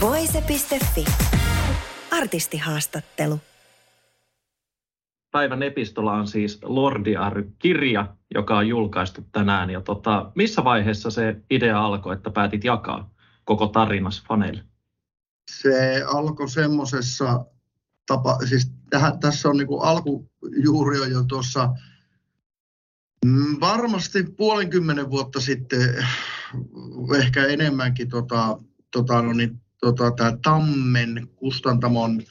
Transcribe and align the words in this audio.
Voise.fi. 0.00 1.04
Artistihaastattelu. 2.10 3.40
Päivän 5.30 5.62
epistola 5.62 6.12
on 6.12 6.26
siis 6.26 6.58
Lordi 6.62 7.14
kirja, 7.58 8.14
joka 8.34 8.58
on 8.58 8.68
julkaistu 8.68 9.20
tänään. 9.32 9.70
Ja 9.70 9.80
tota, 9.80 10.32
missä 10.34 10.64
vaiheessa 10.64 11.10
se 11.10 11.36
idea 11.50 11.84
alkoi, 11.84 12.14
että 12.14 12.30
päätit 12.30 12.64
jakaa 12.64 13.10
koko 13.44 13.66
tarinas 13.66 14.24
faneille? 14.28 14.64
Se 15.50 16.02
alkoi 16.06 16.48
semmoisessa 16.48 17.44
tapa, 18.06 18.38
siis 18.48 18.72
tähän, 18.90 19.20
tässä 19.20 19.48
on 19.48 19.56
niin 19.56 19.68
alkujuuri 19.80 21.00
on 21.00 21.10
jo 21.10 21.22
tuossa 21.22 21.68
mm, 23.26 23.60
varmasti 23.60 24.22
puolenkymmenen 24.22 25.10
vuotta 25.10 25.40
sitten, 25.40 26.06
ehkä 27.18 27.46
enemmänkin 27.46 28.08
tota, 28.08 28.58
tota, 28.90 29.22
no 29.22 29.32
niin, 29.32 29.60
tota, 29.80 30.10
tämä 30.10 30.36
Tammen 30.42 31.28
kustantamon, 31.36 32.22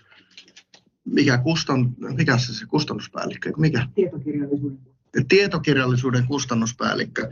mikä, 1.05 1.37
kustan, 1.37 1.95
mikä 1.97 2.37
se, 2.37 2.53
se 2.53 2.65
kustannuspäällikkö, 2.65 3.51
mikä? 3.57 3.87
Tietokirjallisuuden. 3.95 4.79
Tietokirjallisuuden 5.27 6.27
kustannuspäällikkö 6.27 7.29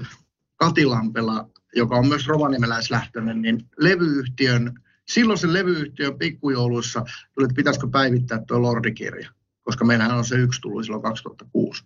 Kati 0.56 0.86
Lampela, 0.86 1.50
joka 1.76 1.96
on 1.96 2.08
myös 2.08 2.28
rovaniemeläislähtöinen, 2.28 3.42
niin 3.42 3.70
levyyhtiön, 3.80 4.74
silloin 5.08 5.40
sen 5.40 5.54
levyyhtiön 5.54 6.18
pikkujouluissa 6.18 7.06
tuli, 7.34 7.46
että 7.46 7.56
pitäisikö 7.56 7.88
päivittää 7.92 8.44
tuo 8.48 8.62
Lordikirja, 8.62 9.30
koska 9.62 9.86
meillähän 9.86 10.18
on 10.18 10.26
se 10.26 10.36
yksi 10.36 10.62
tullut 10.62 10.86
silloin 10.86 11.04
2006. 11.04 11.84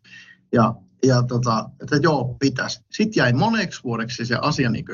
Ja, 0.51 0.75
ja 1.03 1.23
tota, 1.23 1.69
että 1.81 1.99
joo, 2.01 2.35
pitäisi. 2.39 2.81
Sitten 2.91 3.21
jäi 3.21 3.33
moneksi 3.33 3.83
vuodeksi 3.83 4.25
se 4.25 4.35
asia 4.41 4.69
niin 4.69 4.85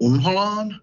unholaan, 0.00 0.80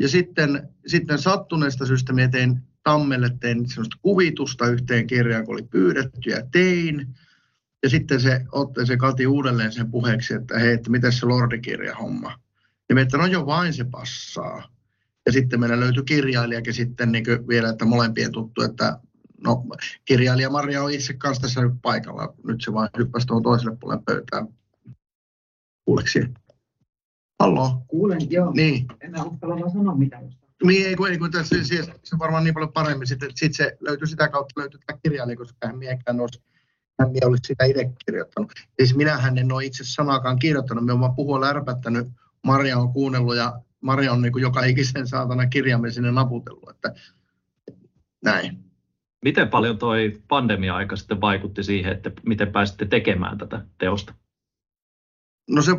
ja 0.00 0.08
sitten, 0.08 0.68
sitten 0.86 1.18
sattuneesta 1.18 1.86
syystä 1.86 2.12
minä 2.12 2.28
tein 2.28 2.60
Tammelle 2.82 3.30
tein 3.40 3.68
sellaista 3.68 3.96
kuvitusta 4.02 4.66
yhteen 4.66 5.06
kirjaan, 5.06 5.44
kun 5.44 5.54
oli 5.54 5.62
pyydetty 5.62 6.30
ja 6.30 6.46
tein. 6.52 7.06
Ja 7.82 7.90
sitten 7.90 8.20
se 8.20 8.44
otti 8.52 8.86
se 8.86 8.96
Kati 8.96 9.26
uudelleen 9.26 9.72
sen 9.72 9.90
puheeksi, 9.90 10.34
että 10.34 10.58
hei, 10.58 10.72
että 10.72 10.90
miten 10.90 11.12
se 11.12 11.26
Lordikirja 11.26 11.94
homma. 11.94 12.38
Ja 12.88 12.94
me 12.94 13.00
että 13.00 13.18
no 13.18 13.26
jo 13.26 13.46
vain 13.46 13.74
se 13.74 13.84
passaa. 13.84 14.68
Ja 15.26 15.32
sitten 15.32 15.60
meillä 15.60 15.80
löytyi 15.80 16.02
kirjailijakin 16.02 16.74
sitten 16.74 17.12
niin 17.12 17.24
vielä, 17.48 17.68
että 17.68 17.84
molempien 17.84 18.32
tuttu, 18.32 18.62
että 18.62 19.00
no 19.44 19.64
kirjailija 20.04 20.50
Maria 20.50 20.82
on 20.82 20.92
itse 20.92 21.12
kanssa 21.12 21.42
tässä 21.42 21.62
nyt 21.62 21.74
paikalla. 21.82 22.34
Nyt 22.44 22.60
se 22.60 22.72
vain 22.72 22.90
hyppäsi 22.98 23.26
tuohon 23.26 23.42
toiselle 23.42 23.76
puolelle 23.80 24.02
pöytään. 24.06 24.48
Kuuleksi? 25.84 26.20
Hallo? 27.40 27.82
Kuulen, 27.88 28.30
joo. 28.30 28.52
Niin. 28.52 28.86
En 29.00 29.26
uskalla 29.26 29.60
vaan 29.60 29.70
sanoa 29.70 29.94
mitään. 29.94 30.30
Niin, 30.64 30.86
ei 30.86 30.96
kun, 30.96 31.10
ei, 31.10 31.18
kun 31.18 31.30
tässä, 31.30 31.64
siis, 31.64 31.90
se 32.02 32.14
on 32.14 32.18
varmaan 32.18 32.44
niin 32.44 32.54
paljon 32.54 32.72
paremmin. 32.72 33.06
Sitten, 33.06 33.30
sitten 33.34 33.54
se 33.54 33.76
löytyy 33.80 34.06
sitä 34.06 34.28
kautta, 34.28 34.60
löytyy 34.60 34.80
tämä 34.86 34.98
kirjailija, 35.02 35.36
koska 35.36 35.66
hän 35.66 35.78
miekään 35.78 36.20
olisi, 36.20 36.42
hän 37.00 37.08
ei 37.08 37.20
olisi 37.24 37.46
sitä 37.46 37.64
itse 37.64 37.90
kirjoittanut. 38.06 38.52
Siis 38.78 38.96
minähän 38.96 39.38
en 39.38 39.52
ole 39.52 39.64
itse 39.64 39.84
sanaakaan 39.84 40.38
kirjoittanut, 40.38 40.84
me 40.84 40.92
olen 40.92 41.14
puhua 41.14 41.40
lärpättänyt, 41.40 42.08
Maria 42.44 42.78
on 42.78 42.92
kuunnellut 42.92 43.36
ja 43.36 43.60
Maria 43.80 44.12
on 44.12 44.22
niin 44.22 44.32
kuin 44.32 44.42
joka 44.42 44.64
ikisen 44.64 45.06
saatana 45.06 45.46
kirjaamme 45.46 45.90
sinne 45.90 46.12
naputellut, 46.12 46.70
että 46.70 46.94
näin. 48.24 48.64
Miten 49.24 49.48
paljon 49.48 49.78
toi 49.78 50.22
pandemia-aika 50.28 50.96
sitten 50.96 51.20
vaikutti 51.20 51.62
siihen, 51.62 51.92
että 51.92 52.10
miten 52.26 52.52
pääsitte 52.52 52.84
tekemään 52.84 53.38
tätä 53.38 53.66
teosta? 53.78 54.14
No 55.50 55.62
se 55.62 55.72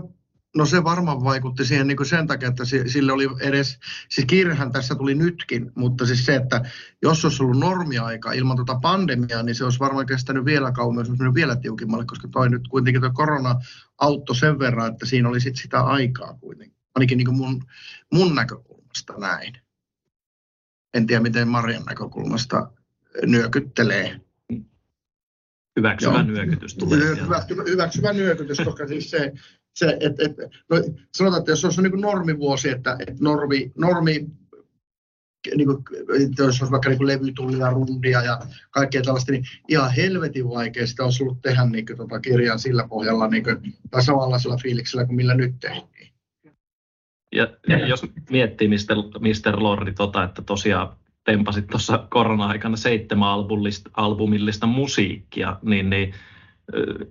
No 0.56 0.66
se 0.66 0.84
varmaan 0.84 1.24
vaikutti 1.24 1.66
siihen 1.66 1.88
niin 1.88 1.98
kuin 1.98 2.08
sen 2.08 2.28
takia, 2.28 2.50
että 2.50 2.64
sille 2.66 3.12
oli 3.12 3.28
edes, 3.40 3.80
siis 4.10 4.28
kiirehän 4.28 4.72
tässä 4.72 4.96
tuli 4.96 5.16
nytkin, 5.16 5.72
mutta 5.76 6.06
siis 6.06 6.26
se, 6.26 6.36
että 6.36 6.62
jos 7.02 7.26
olisi 7.26 7.44
ollut 7.44 7.60
normiaika 7.60 8.32
ilman 8.32 8.56
tuota 8.56 8.80
pandemiaa, 8.82 9.44
niin 9.44 9.56
se 9.56 9.64
olisi 9.64 9.80
varmaan 9.80 10.06
kestänyt 10.06 10.46
vielä 10.46 10.72
kauemmin, 10.72 11.06
se 11.06 11.12
olisi 11.12 11.24
mennyt 11.24 11.36
vielä 11.36 11.56
tiukimmalle, 11.56 12.06
koska 12.06 12.28
toi 12.28 12.50
nyt 12.50 12.68
kuitenkin 12.68 13.02
tuo 13.02 13.12
korona 13.14 13.56
auttoi 13.98 14.36
sen 14.36 14.60
verran, 14.60 14.92
että 14.92 15.06
siinä 15.06 15.30
oli 15.30 15.42
sit 15.42 15.56
sitä 15.56 15.82
aikaa 15.82 16.34
kuitenkin, 16.34 16.78
ainakin 16.96 17.18
niin 17.18 17.28
kuin 17.28 17.38
mun, 17.38 17.64
mun 18.14 18.36
näkökulmasta 18.36 19.14
näin. 19.18 19.54
En 20.94 21.08
tiedä, 21.08 21.22
miten 21.22 21.48
Marian 21.48 21.84
näkökulmasta 21.86 22.72
nyökyttelee. 23.26 24.22
Hyväksyvä 25.76 26.14
Joo. 26.14 26.24
nyökytys 26.24 26.76
tulee. 26.76 27.00
Hyvä, 27.00 27.46
hyväksyvä 27.70 28.14
nyökytys, 28.14 28.58
koska 28.58 28.88
siis 28.88 29.12
se, 29.12 29.34
se, 29.76 29.98
et, 30.00 30.20
et, 30.20 30.38
no, 30.70 30.78
sanotaan, 31.14 31.40
että 31.40 31.52
jos 31.52 31.66
olisi 31.66 31.82
niin 31.82 32.02
normivuosi, 32.02 32.70
että 32.70 32.98
et 33.08 33.20
normi, 33.20 33.72
normi 33.78 34.26
niin 35.56 35.68
kuin, 35.68 35.84
jos 36.38 36.62
olisi 36.62 36.72
vaikka 36.72 36.90
niin 36.90 37.08
levytullia, 37.08 37.70
rundia 37.70 38.24
ja 38.24 38.40
kaikkea 38.72 39.02
tällaista, 39.02 39.32
niin 39.32 39.44
ihan 39.70 39.92
helvetin 39.92 40.50
vaikea 40.50 40.88
sitä 40.88 41.04
olisi 41.04 41.24
ollut 41.24 41.42
tehdä 41.42 41.66
niin 41.66 41.86
kuin, 41.86 41.98
tota, 41.98 42.20
kirjan 42.20 42.60
sillä 42.60 42.88
pohjalla 42.88 43.28
niin 43.28 43.44
kuin, 43.44 43.58
tai 43.92 44.04
samanlaisella 44.04 44.58
fiiliksellä 44.58 45.06
kuin 45.06 45.16
millä 45.16 45.34
nyt 45.34 45.56
tehtiin. 45.60 46.12
Ja, 47.36 47.48
ja 47.68 47.88
jos 47.88 48.06
miettii 48.30 48.68
Mr. 48.68 48.96
Mr. 49.20 49.64
Lordi, 49.64 49.94
tota, 49.94 50.24
että 50.24 50.42
tosiaan 50.42 50.96
tempasit 51.24 51.68
tuossa 51.68 52.08
korona-aikana 52.10 52.78
seitsemän 52.78 53.30
albumillista 53.94 54.68
musiikkia, 54.68 55.60
niin, 55.62 55.90
niin 55.90 56.14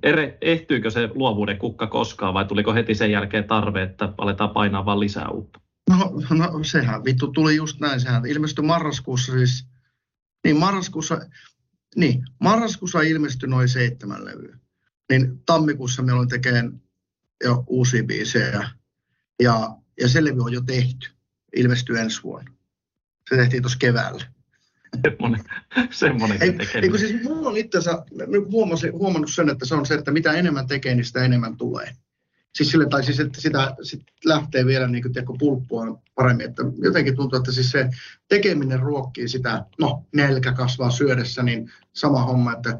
ere, 0.03 0.39
ehtyykö 0.41 0.91
se 0.91 1.09
luovuuden 1.15 1.59
kukka 1.59 1.87
koskaan 1.87 2.35
vai 2.35 2.45
tuliko 2.45 2.75
heti 2.75 2.95
sen 2.95 3.11
jälkeen 3.11 3.45
tarve, 3.45 3.83
että 3.83 4.15
aletaan 4.19 4.51
painaa 4.51 4.85
vaan 4.85 5.01
lisää 5.01 5.29
uutta? 5.29 5.61
No, 5.91 6.13
no 6.31 6.65
sehän 6.65 7.05
vittu 7.05 7.29
tuli 7.29 7.57
just 7.57 7.81
näin. 7.81 8.01
Sehän 8.01 8.27
ilmestyi 8.27 8.65
marraskuussa 8.65 9.33
siis, 9.33 9.67
niin 10.45 10.57
marraskuussa, 10.57 11.21
niin, 11.97 12.25
marraskuussa 12.41 13.01
ilmestyi 13.01 13.49
noin 13.49 13.69
seitsemän 13.69 14.25
levyä. 14.25 14.59
Niin 15.11 15.43
tammikuussa 15.47 16.03
meillä 16.03 16.21
on 16.21 16.29
tekemään 16.29 16.81
jo 17.45 17.65
uusia 17.67 18.05
biisejä 18.05 18.71
ja, 19.43 19.77
ja 20.01 20.09
se 20.09 20.25
levy 20.25 20.41
on 20.41 20.53
jo 20.53 20.61
tehty. 20.61 21.11
Ilmestyy 21.57 21.99
ensi 21.99 22.23
vuonna. 22.23 22.53
Se 23.31 23.37
tehtiin 23.37 23.63
tuossa 23.63 23.79
keväällä 23.79 24.40
semmoinen, 25.09 25.45
semmoinen 25.91 26.43
ei, 26.43 26.57
ei, 26.75 26.99
siis 26.99 27.23
mulla 27.23 27.49
on 27.49 27.57
itsensä, 27.57 28.03
huomasin, 28.51 28.93
huomannut 28.93 29.33
sen, 29.33 29.49
että 29.49 29.67
se 29.67 29.75
on 29.75 29.87
se, 29.87 29.95
että 29.95 30.11
mitä 30.11 30.33
enemmän 30.33 30.67
tekee, 30.67 30.95
niin 30.95 31.05
sitä 31.05 31.25
enemmän 31.25 31.57
tulee. 31.57 31.93
Siis 32.55 32.71
sille, 32.71 32.89
tai 32.89 33.05
siis, 33.05 33.21
että 33.21 33.41
sitä 33.41 33.77
sit 33.83 34.03
lähtee 34.25 34.67
vielä 34.67 34.89
niin 34.89 35.03
kuin, 35.03 35.13
tiedätkö, 35.13 35.35
pulppua 35.39 36.01
paremmin. 36.15 36.47
Että 36.47 36.63
jotenkin 36.83 37.17
tuntuu, 37.17 37.39
että 37.39 37.53
siis 37.53 37.71
se 37.71 37.91
tekeminen 38.29 38.81
ruokkii 38.81 39.29
sitä, 39.29 39.65
no 39.79 40.05
nelkä 40.15 40.53
kasvaa 40.53 40.91
syödessä, 40.91 41.43
niin 41.43 41.71
sama 41.93 42.23
homma, 42.23 42.53
että 42.53 42.79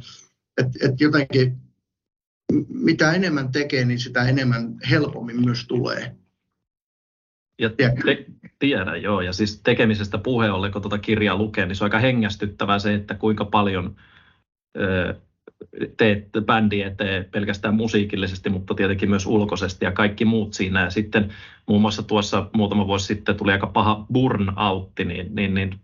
että 0.59 0.79
että 0.83 1.05
jotenkin 1.05 1.57
mitä 2.69 3.13
enemmän 3.13 3.53
tekee, 3.53 3.85
niin 3.85 3.99
sitä 3.99 4.29
enemmän 4.29 4.79
helpommin 4.91 5.45
myös 5.45 5.67
tulee. 5.67 6.17
Ja 7.61 7.71
te, 7.71 7.95
tiedän, 8.59 9.03
joo. 9.03 9.21
Ja 9.21 9.33
siis 9.33 9.61
tekemisestä 9.63 10.19
puhe 10.19 10.51
ollen, 10.51 10.73
kun 10.73 10.83
tuota 10.83 10.99
kirjaa 10.99 11.37
lukee, 11.37 11.67
niin 11.67 11.77
se 11.77 11.85
on 11.85 11.87
aika 11.87 11.99
hengästyttävää 11.99 12.79
se, 12.79 12.95
että 12.95 13.15
kuinka 13.15 13.45
paljon 13.45 13.97
ö, 14.79 15.15
teet 15.97 16.29
bändi 16.47 16.83
eteen 16.83 17.25
pelkästään 17.25 17.75
musiikillisesti, 17.75 18.51
mutta 18.51 18.75
tietenkin 18.75 19.11
myös 19.11 19.27
ulkoisesti 19.27 19.85
ja 19.85 19.93
kaikki 19.93 20.25
muut 20.25 20.55
siinä. 20.55 20.85
Ja 20.85 20.91
sitten 20.91 21.33
muun 21.69 21.81
muassa 21.81 22.03
tuossa 22.03 22.51
muutama 22.57 22.87
vuosi 22.87 23.07
sitten 23.07 23.37
tuli 23.37 23.53
aika 23.53 23.67
paha 23.67 24.07
burnoutti, 24.13 25.05
niin, 25.05 25.35
niin, 25.35 25.55
niin 25.55 25.81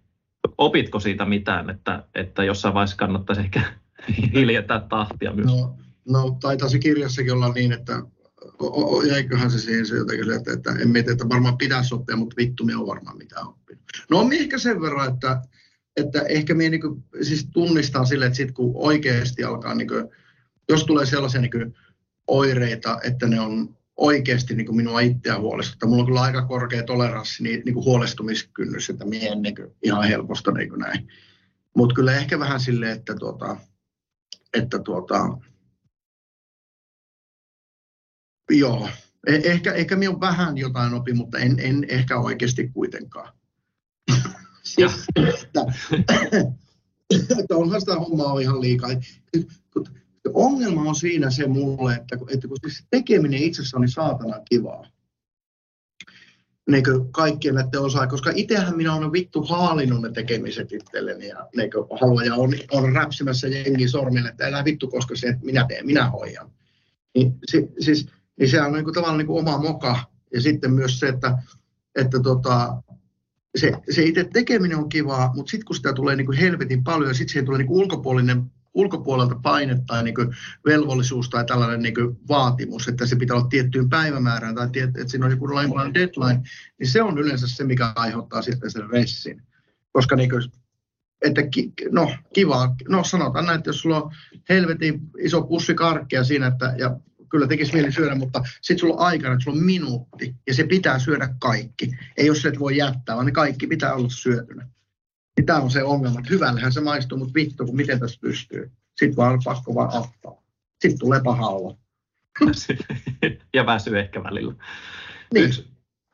opitko 0.59 1.01
siitä 1.01 1.25
mitään, 1.25 1.71
että, 1.71 2.03
että 2.15 2.45
jossain 2.45 2.75
vaiheessa 2.75 2.97
kannattaisi 2.97 3.43
ehkä 3.43 3.63
hiljentää 4.35 4.81
tahtia 4.81 5.33
myös? 5.33 5.47
No, 5.47 5.77
no 6.09 6.37
taitaa 6.41 6.69
se 6.69 6.79
kirjassakin 6.79 7.33
olla 7.33 7.53
niin, 7.53 7.73
että 7.73 8.03
jäiköhän 9.09 9.51
se 9.51 9.59
siihen 9.59 9.87
se 9.87 9.97
jotenkin, 9.97 10.31
että, 10.31 10.53
että 10.53 10.73
en 10.73 10.89
mieti, 10.89 11.11
että 11.11 11.29
varmaan 11.29 11.59
pitäisi 11.59 11.95
oppia, 11.95 12.17
mutta 12.17 12.37
vittu 12.37 12.65
me 12.65 12.77
on 12.77 12.87
varmaan 12.87 13.19
mitään 13.19 13.49
oppinut. 13.49 13.85
No 14.11 14.19
on 14.19 14.33
ehkä 14.33 14.59
sen 14.59 14.81
verran, 14.81 15.15
että, 15.15 15.43
että 15.97 16.23
ehkä 16.23 16.55
minä 16.55 16.71
niin 16.71 16.81
kuin, 16.81 17.05
siis 17.23 17.49
tunnistan 17.53 18.07
sille, 18.07 18.27
että 18.27 18.37
sit 18.37 18.53
kun 18.53 18.73
oikeasti 18.75 19.45
alkaa, 19.45 19.75
niin 19.75 19.89
kuin, 19.89 20.09
jos 20.69 20.85
tulee 20.85 21.07
sellaisia 21.07 21.41
niin 21.41 21.51
kuin, 21.51 21.75
oireita, 22.27 23.01
että 23.05 23.27
ne 23.27 23.41
on 23.41 23.77
oikeasti 23.97 24.55
niin 24.55 24.67
kuin 24.67 24.77
minua 24.77 25.01
itseä 25.01 25.39
huolestuttaa. 25.39 25.89
Mulla 25.89 26.03
on 26.03 26.07
kyllä 26.07 26.21
aika 26.21 26.47
korkea 26.47 26.83
toleranssi, 26.83 27.43
niin, 27.43 27.63
niin 27.65 27.75
kuin 27.75 27.85
huolestumiskynnys, 27.85 28.91
että 28.91 29.05
minä 29.05 29.33
en 29.33 29.43
niin 29.43 29.55
kuin, 29.55 29.75
ihan 29.83 30.09
helposta 30.09 30.53
niin 30.53 30.69
kuin 30.69 30.81
näin. 30.81 31.09
Mutta 31.77 31.95
kyllä 31.95 32.17
ehkä 32.17 32.39
vähän 32.39 32.61
silleen, 32.61 32.93
että, 32.93 33.15
tuota, 33.15 33.57
että 34.55 34.79
tuota, 34.79 35.39
joo, 38.51 38.89
Eh, 39.27 39.41
ehkä, 39.45 39.73
ehkä 39.73 39.97
minä 39.97 40.21
vähän 40.21 40.59
jotain 40.59 40.95
opi, 40.95 41.13
mutta 41.13 41.39
en, 41.39 41.57
en 41.59 41.87
ehkä 41.89 42.19
oikeasti 42.19 42.69
kuitenkaan. 42.69 43.33
siis, 44.63 44.93
että, 45.17 45.61
että 47.41 47.57
onhan 47.57 47.81
sitä 47.81 47.95
hommaa 47.95 48.41
ihan 48.41 48.61
liikaa. 48.61 48.91
Ongelma 50.35 50.83
on 50.83 50.95
siinä 50.95 51.31
se 51.31 51.47
mulle, 51.47 51.95
että, 51.95 52.19
että 52.35 52.49
kun 52.49 52.57
siis 52.61 52.87
tekeminen 52.91 53.43
itsessään 53.43 53.83
on 53.83 53.89
saatana 53.89 54.41
kivaa. 54.51 54.91
Niin 56.71 56.85
kaikkien 57.11 57.55
näiden 57.55 57.81
osaa, 57.81 58.07
koska 58.07 58.33
itsehän 58.35 58.77
minä 58.77 58.95
olen 58.95 59.13
vittu 59.13 59.43
haalinnut 59.43 60.03
ne 60.03 60.13
tekemiset 60.13 60.73
itselleni 60.73 61.29
ja 61.29 61.49
niin 61.57 61.71
haluan 62.01 62.27
ja 62.27 62.35
on, 62.35 62.55
on 62.73 62.93
räpsimässä 62.93 63.49
jengi 63.49 63.89
sormille, 63.89 64.29
että 64.29 64.47
älä 64.47 64.65
vittu, 64.65 64.89
koska 64.89 65.17
se, 65.17 65.27
että 65.29 65.45
minä 65.45 65.67
teen, 65.69 65.87
minä 65.87 66.11
hoidan. 66.11 66.51
Niin, 67.15 67.35
si, 67.51 67.69
siis 67.81 68.07
niin 68.39 68.51
se 68.51 68.63
on 68.63 68.73
niin 68.73 68.85
kuin 68.85 68.95
tavallaan 68.95 69.19
niin 69.19 69.27
kuin 69.27 69.39
oma 69.39 69.59
moka. 69.59 69.99
Ja 70.35 70.41
sitten 70.41 70.73
myös 70.73 71.01
se, 71.01 71.09
että, 71.09 71.39
että 71.95 72.21
tota, 72.21 72.83
se, 73.57 73.73
se 73.91 74.03
itse 74.03 74.25
tekeminen 74.33 74.79
on 74.79 74.89
kivaa, 74.89 75.33
mutta 75.35 75.51
sitten 75.51 75.67
kun 75.67 75.77
sitä 75.77 75.93
tulee 75.93 76.17
niin 76.17 76.27
kuin 76.27 76.39
helvetin 76.39 76.85
paljon 76.85 77.11
ja 77.11 77.15
sitten 77.15 77.33
siihen 77.33 77.47
tulee 77.47 77.59
niin 77.59 77.69
kuin 77.69 77.83
ulkopuolinen 77.83 78.51
ulkopuolelta 78.77 79.35
paine 79.43 79.83
tai 79.87 80.03
niin 80.03 80.15
kuin 80.15 80.37
velvollisuus 80.67 81.31
tai 81.31 81.45
tällainen 81.45 81.83
niin 81.83 81.95
kuin 81.95 82.19
vaatimus, 82.29 82.89
että 82.89 83.07
se 83.07 83.17
pitää 83.17 83.37
olla 83.37 83.49
tiettyyn 83.49 83.89
päivämäärään 83.89 84.55
tai 84.55 84.69
tiet, 84.71 84.97
että 84.97 85.09
siinä 85.09 85.27
on 85.27 85.33
joku 85.33 85.49
deadline, 85.95 86.43
niin 86.79 86.89
se 86.89 87.03
on 87.03 87.19
yleensä 87.19 87.49
se, 87.49 87.65
mikä 87.65 87.93
aiheuttaa 87.97 88.43
sitten 88.43 88.71
sen 88.71 88.91
ressin. 88.91 89.43
Koska 89.93 90.17
niin 90.17 90.31
kuin, 90.31 90.43
että 91.23 91.43
ki, 91.43 91.73
no 91.91 92.13
kiva, 92.33 92.75
no 92.89 93.05
sanotaan 93.05 93.47
näin, 93.47 93.59
että 93.59 93.69
jos 93.69 93.81
sulla 93.81 94.03
on 94.03 94.11
helvetin 94.49 95.01
iso 95.19 95.43
pussi 95.43 95.75
karkkia 95.75 96.25
siinä, 96.25 96.47
että, 96.47 96.75
ja 96.79 96.97
kyllä 97.31 97.47
tekisi 97.47 97.73
mieli 97.73 97.93
syödä, 97.93 98.15
mutta 98.15 98.43
sitten 98.61 98.79
sulla 98.79 98.95
on 98.95 99.01
aikana, 99.01 99.35
että 99.35 99.45
sulla 99.45 99.59
on 99.59 99.65
minuutti 99.65 100.35
ja 100.47 100.55
se 100.55 100.65
pitää 100.65 100.99
syödä 100.99 101.29
kaikki. 101.39 101.91
Ei 102.17 102.27
jos 102.27 102.43
se 102.43 102.49
et 102.49 102.59
voi 102.59 102.77
jättää, 102.77 103.17
vaan 103.17 103.27
ne 103.27 103.33
kaikki 103.33 103.67
pitää 103.67 103.95
olla 103.95 104.09
syötynä. 104.09 104.69
Niin 105.37 105.47
tämä 105.47 105.61
on 105.61 105.71
se 105.71 105.83
ongelma, 105.83 106.19
että 106.19 106.35
hyvällähän 106.35 106.73
se 106.73 106.81
maistuu, 106.81 107.19
mutta 107.19 107.35
vittu, 107.35 107.67
kun 107.67 107.77
miten 107.77 108.01
tässä 108.01 108.19
pystyy. 108.21 108.71
Sitten 108.97 109.17
vaan 109.17 109.33
on 109.33 109.41
pakko 109.45 109.75
vaan 109.75 109.89
ottaa. 109.89 110.43
Sitten 110.81 110.99
tulee 110.99 111.21
paha 111.25 111.49
olla. 111.49 111.77
ja 113.55 113.67
väsyy 113.67 113.99
ehkä 113.99 114.23
välillä. 114.23 114.55
Niin. 115.35 115.45
Yksi, 115.45 115.67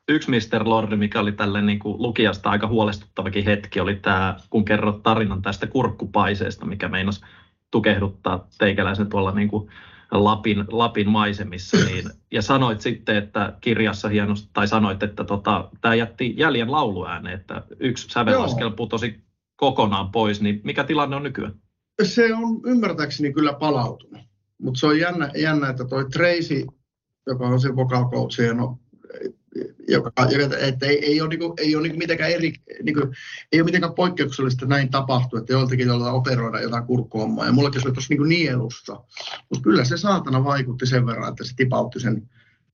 yksi 0.09 0.31
Mr. 0.31 0.69
Lordi, 0.69 0.95
mikä 0.95 1.19
oli 1.19 1.31
tälle 1.31 1.61
niin 1.61 1.79
kuin 1.79 2.01
lukijasta 2.01 2.49
aika 2.49 2.67
huolestuttavakin 2.67 3.45
hetki, 3.45 3.79
oli 3.79 3.95
tämä, 3.95 4.37
kun 4.49 4.65
kerrot 4.65 5.03
tarinan 5.03 5.41
tästä 5.41 5.67
kurkkupaiseesta, 5.67 6.65
mikä 6.65 6.87
meinasi 6.87 7.21
tukehduttaa 7.71 8.47
teikäläisen 8.57 9.09
tuolla 9.09 9.31
niin 9.31 9.47
kuin 9.47 9.71
Lapin, 10.13 10.65
Lapin 10.67 11.09
maisemissa, 11.09 11.77
niin, 11.77 12.09
ja 12.31 12.41
sanoit 12.41 12.81
sitten, 12.81 13.15
että 13.15 13.53
kirjassa 13.61 14.09
hienosti, 14.09 14.49
tai 14.53 14.67
sanoit, 14.67 15.03
että 15.03 15.23
tota, 15.23 15.69
tämä 15.81 15.95
jätti 15.95 16.33
jäljen 16.37 16.71
lauluääneen, 16.71 17.39
että 17.39 17.63
yksi 17.79 18.07
sävelaskel 18.09 18.71
putosi 18.71 19.23
kokonaan 19.55 20.11
pois, 20.11 20.41
niin 20.41 20.61
mikä 20.63 20.83
tilanne 20.83 21.15
on 21.15 21.23
nykyään? 21.23 21.53
Se 22.03 22.33
on 22.33 22.61
ymmärtääkseni 22.65 23.33
kyllä 23.33 23.53
palautunut, 23.53 24.21
mutta 24.61 24.79
se 24.79 24.87
on 24.87 24.99
jännä, 24.99 25.31
jännä 25.35 25.69
että 25.69 25.85
toi 25.85 26.05
Tracy, 26.09 26.65
joka 27.27 27.47
on 27.47 27.61
se 27.61 27.75
vocal 27.75 28.09
coach, 28.09 28.53
no, 28.53 28.79
joka, 29.87 30.11
että 30.59 30.85
ei, 30.85 31.05
ei 31.05 31.21
ole, 31.21 31.29
niin 31.29 31.39
kuin, 31.39 31.53
ei 31.57 31.75
ole 31.75 31.87
niin 31.87 31.97
mitenkään 31.97 32.31
eri, 32.31 32.53
niin 32.83 32.95
kuin, 32.95 33.15
ei 33.51 33.61
ole 33.61 33.65
mitenkään 33.65 33.93
poikkeuksellista 33.93 34.65
näin 34.65 34.91
tapahtuu, 34.91 35.39
että 35.39 35.53
joiltakin 35.53 35.87
joilla 35.87 36.11
operoida 36.11 36.61
jotain 36.61 36.83
kurkkuhommaa. 36.83 37.45
Ja 37.45 37.51
mullakin 37.51 37.81
se 37.81 37.87
oli 37.87 37.93
tuossa 37.93 38.13
niin 38.13 38.29
nielussa. 38.29 38.93
Mutta 39.49 39.63
kyllä 39.63 39.85
se 39.85 39.97
saatana 39.97 40.43
vaikutti 40.43 40.85
sen 40.85 41.05
verran, 41.05 41.29
että 41.29 41.43
se 41.43 41.53
tipautti 41.55 41.99
sen 41.99 42.29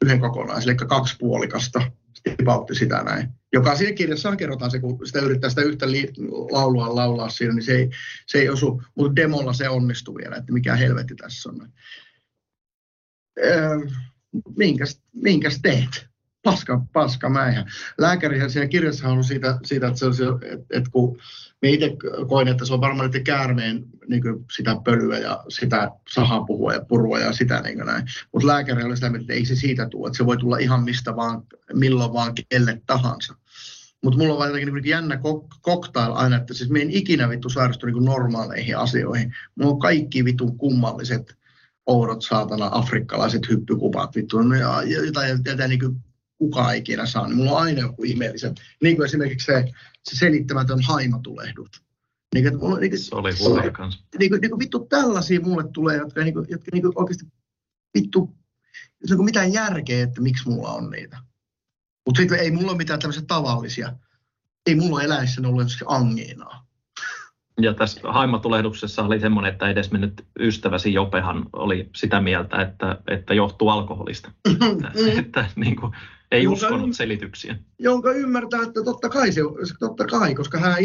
yhden 0.06 0.20
kokonaisen, 0.20 0.70
eli 0.70 0.88
kaksi 0.88 1.16
puolikasta 1.20 1.82
tipautti 2.38 2.76
sitä 2.76 3.04
näin. 3.04 3.30
Joka 3.54 3.76
siinä 3.76 3.94
kirjassa 3.94 4.36
kerrotaan 4.36 4.72
se, 4.72 4.80
kun 4.80 5.08
sitä 5.08 5.20
yrittää 5.20 5.50
sitä 5.50 5.62
yhtä 5.62 5.92
li- 5.92 6.14
laulua 6.52 6.96
laulaa 6.96 7.30
siinä, 7.30 7.54
niin 7.54 7.64
se 7.64 7.76
ei, 7.76 7.90
se 8.28 8.38
ei 8.38 8.50
osu, 8.50 8.82
mutta 8.96 9.16
demolla 9.16 9.54
se 9.54 9.70
onnistuu 9.70 10.16
vielä, 10.16 10.36
että 10.36 10.54
mikä 10.54 10.76
helvetti 10.76 11.16
tässä 11.16 11.50
on. 11.50 11.72
Öö, 13.44 13.78
minkäs, 14.58 15.02
minkäs 15.14 15.60
teet? 15.62 16.09
Paska, 16.52 16.82
paska 16.94 17.30
mäihä. 17.30 17.66
Lääkärihän 17.98 18.50
siinä 18.50 18.68
kirjassa 18.68 19.10
on 19.10 19.24
siitä, 19.24 19.60
siitä 19.64 19.88
että, 19.88 20.00
se 20.00 20.06
on 20.06 20.14
se, 20.14 20.24
että, 20.42 20.66
että 20.78 20.90
kun 20.92 21.18
me 21.62 21.70
itse 21.70 21.98
koin, 22.28 22.48
että 22.48 22.66
se 22.66 22.74
on 22.74 22.82
varmaan 22.82 23.08
niiden 23.08 23.24
käärmeen 23.24 23.84
niin 24.08 24.24
sitä 24.56 24.76
pölyä 24.84 25.18
ja 25.18 25.44
sitä 25.50 25.92
sahapuhua 26.14 26.74
ja 26.74 26.86
purua 26.88 27.20
ja 27.20 27.34
sitä 27.34 27.62
niin 27.62 27.78
näin. 27.78 28.06
Mutta 28.34 28.48
lääkäri 28.48 28.84
oli 28.84 28.96
sitä, 28.96 29.12
että 29.22 29.34
ei 29.34 29.46
se 29.46 29.56
siitä 29.56 29.88
tule, 29.90 30.08
että 30.08 30.18
se 30.18 30.26
voi 30.26 30.38
tulla 30.38 30.58
ihan 30.58 30.84
mistä 30.84 31.16
vaan, 31.16 31.44
milloin 31.74 32.14
vaan, 32.14 32.34
kelle 32.50 32.82
tahansa. 32.86 33.36
Mutta 34.04 34.20
mulla 34.20 34.36
on 34.36 34.48
jotenkin 34.48 34.74
niin 34.74 34.86
jännä 34.86 35.20
cocktail 35.66 36.12
aina, 36.14 36.36
että 36.36 36.54
siis 36.54 36.70
me 36.70 36.82
en 36.82 36.92
ikinä 36.92 37.30
vittu 37.30 37.50
sairastu 37.50 37.86
niin 37.86 38.06
normaaleihin 38.06 38.78
asioihin. 38.78 39.36
Mulla 39.56 39.72
on 39.72 39.80
kaikki 39.80 40.26
vitun 40.26 40.58
kummalliset 40.58 41.36
oudot 41.86 42.22
saatana 42.22 42.70
afrikkalaiset 42.72 43.50
hyppykupat 43.50 44.16
vittu, 44.16 44.42
no 44.42 44.56
ja 44.56 44.84
jotain, 45.06 45.40
jotain 45.46 45.70
niin 45.70 46.04
kukaan 46.40 46.76
ikinä 46.76 47.06
saa, 47.06 47.28
niin 47.28 47.38
mulla 47.38 47.52
on 47.52 47.58
aina 47.58 47.80
joku 47.80 48.04
ihmeellisen. 48.04 48.56
Niin 48.84 48.96
kuin 48.96 49.06
esimerkiksi 49.06 49.46
se, 49.46 49.66
se 50.04 50.16
selittämätön 50.16 50.82
haimatulehdus. 50.82 51.70
Niin, 52.36 52.48
että 52.48 52.60
mulla, 52.60 52.80
niin, 52.80 53.00
se 53.00 53.16
oli 53.16 53.32
huono 53.40 53.72
kanssa. 53.72 54.04
Niin, 54.20 54.32
niin, 54.32 54.42
niin, 54.42 54.60
vittu 54.60 54.80
tällaisia 54.80 55.42
mulle 55.42 55.64
tulee, 55.74 55.98
jotka, 55.98 56.24
niin, 56.24 56.36
jotka 56.36 56.72
niin, 56.74 56.84
oikeasti 56.96 57.26
vittu, 57.98 58.36
jos 59.02 59.12
niin 59.12 59.26
mitään 59.26 59.54
järkeä, 59.54 60.04
että 60.04 60.22
miksi 60.22 60.50
mulla 60.50 60.74
on 60.74 60.90
niitä. 60.90 61.18
Mutta 62.06 62.22
sitten 62.22 62.40
ei 62.40 62.52
mulla 62.52 62.72
ole 62.72 62.78
mitään 62.78 63.00
tämmöisiä 63.00 63.24
tavallisia. 63.28 63.94
Ei 64.68 64.76
mulla 64.76 64.96
ole 64.96 65.04
eläissä 65.04 65.42
ollut 65.46 65.68
angiinaa. 65.86 66.68
Ja 67.62 67.74
tässä 67.74 68.02
haimatulehduksessa 68.04 69.04
oli 69.04 69.20
semmoinen, 69.20 69.54
että 69.54 69.70
edes 69.70 69.92
mennyt 69.92 70.26
ystäväsi 70.40 70.94
Jopehan 70.94 71.46
oli 71.54 71.90
sitä 71.96 72.22
mieltä, 72.22 72.62
että, 72.62 72.98
että 73.08 73.34
johtuu 73.34 73.70
alkoholista. 73.70 74.32
että, 74.50 74.92
että 75.20 75.46
niin 75.56 75.76
kuin, 75.76 75.92
ei 76.32 76.44
jonka 76.44 76.66
uskonut 76.66 76.96
selityksiä. 76.96 77.56
Jonka 77.80 78.12
ymmärtää, 78.12 78.62
että 78.62 78.84
totta 78.84 79.10
kai, 79.10 79.32
se, 79.32 79.42
totta 79.80 80.06
kai 80.06 80.36
koska 80.36 80.60
hän 80.60 80.76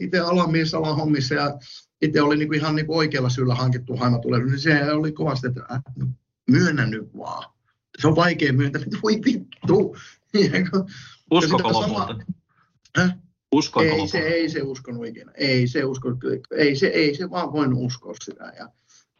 itse 0.00 0.18
alamies 0.24 0.74
alan 0.74 0.96
hommissa 0.96 1.34
ja 1.34 1.58
itse 2.02 2.22
oli 2.22 2.36
niinku 2.36 2.54
ihan 2.54 2.74
niinku 2.74 2.96
oikealla 2.96 3.30
syyllä 3.30 3.54
hankittu 3.54 3.96
haimatulehdus, 3.96 4.50
niin 4.50 4.60
se 4.60 4.92
oli 4.92 5.12
kovasti, 5.12 5.46
että 5.46 5.60
äh, 5.72 5.82
no, 5.96 6.06
myönnä 6.50 6.86
nyt 6.86 7.16
vaan. 7.16 7.52
Se 7.98 8.08
on 8.08 8.16
vaikea 8.16 8.52
myöntää, 8.52 8.82
että 8.82 8.98
voi 9.02 9.20
vittu. 9.24 9.96
Uskoko 11.30 11.72
lopulta? 11.72 12.16
Uskoiko 13.52 13.94
ei 13.94 14.08
se, 14.08 14.18
ei 14.18 14.48
se 14.48 14.62
uskonut 14.62 15.06
ikinä. 15.06 15.32
Ei 15.34 15.66
se 15.68 15.84
usko, 15.84 16.08
ei 16.56 16.76
se, 16.76 16.86
ei 16.86 17.14
se 17.14 17.30
vaan 17.30 17.52
voinut 17.52 17.78
uskoa 17.82 18.14
sitä. 18.24 18.52
Ja, 18.58 18.68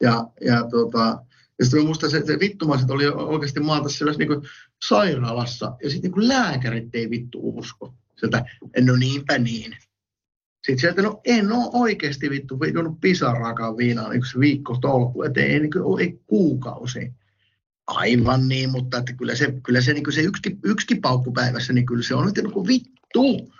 ja, 0.01 0.27
ja 0.41 0.69
tota, 0.71 1.19
ja 1.61 1.67
sitten 1.67 1.85
muista 1.85 2.11
se, 2.11 2.23
se 2.27 2.39
vittumaiset 2.41 2.91
oli 2.91 3.07
oikeasti 3.09 3.61
maata 3.61 3.89
sellaisessa 3.89 4.35
niin 4.35 4.51
sairaalassa, 4.89 5.77
ja 5.83 5.91
sitten 5.91 6.13
niin 6.13 6.29
lääkärit 6.29 6.95
ei 6.95 7.11
vittu 7.11 7.39
usko. 7.43 7.95
Sieltä, 8.19 8.45
no 8.81 8.97
niinpä 8.97 9.39
niin. 9.39 9.77
Sitten 10.67 10.79
sieltä, 10.79 11.03
no 11.03 11.21
en 11.25 11.53
ole 11.53 11.71
oikeasti 11.73 12.31
vittu 12.31 12.59
juonut 12.73 13.01
pisaraakaan 13.01 13.77
viinaa 13.77 14.13
yksi 14.13 14.41
viikko 14.41 14.79
tolku, 14.81 15.23
että 15.23 15.41
ei, 15.41 15.61
niin 15.61 15.71
kuin, 15.71 16.01
ei 16.01 16.21
kuukausi. 16.27 17.13
Aivan 17.87 18.49
niin, 18.49 18.71
mutta 18.71 18.99
että 18.99 19.13
kyllä 19.13 19.35
se, 19.35 19.55
kyllä 19.63 19.81
se, 19.81 19.93
niin 19.93 20.13
se 20.13 20.21
yksi, 20.21 20.59
yksi 20.65 20.95
paukku 20.95 21.33
päivässä, 21.33 21.73
niin 21.73 21.87
kyllä 21.87 22.03
se 22.03 22.15
on 22.15 22.27
nyt 22.27 22.37
niin 22.37 22.67
vittu. 22.67 23.53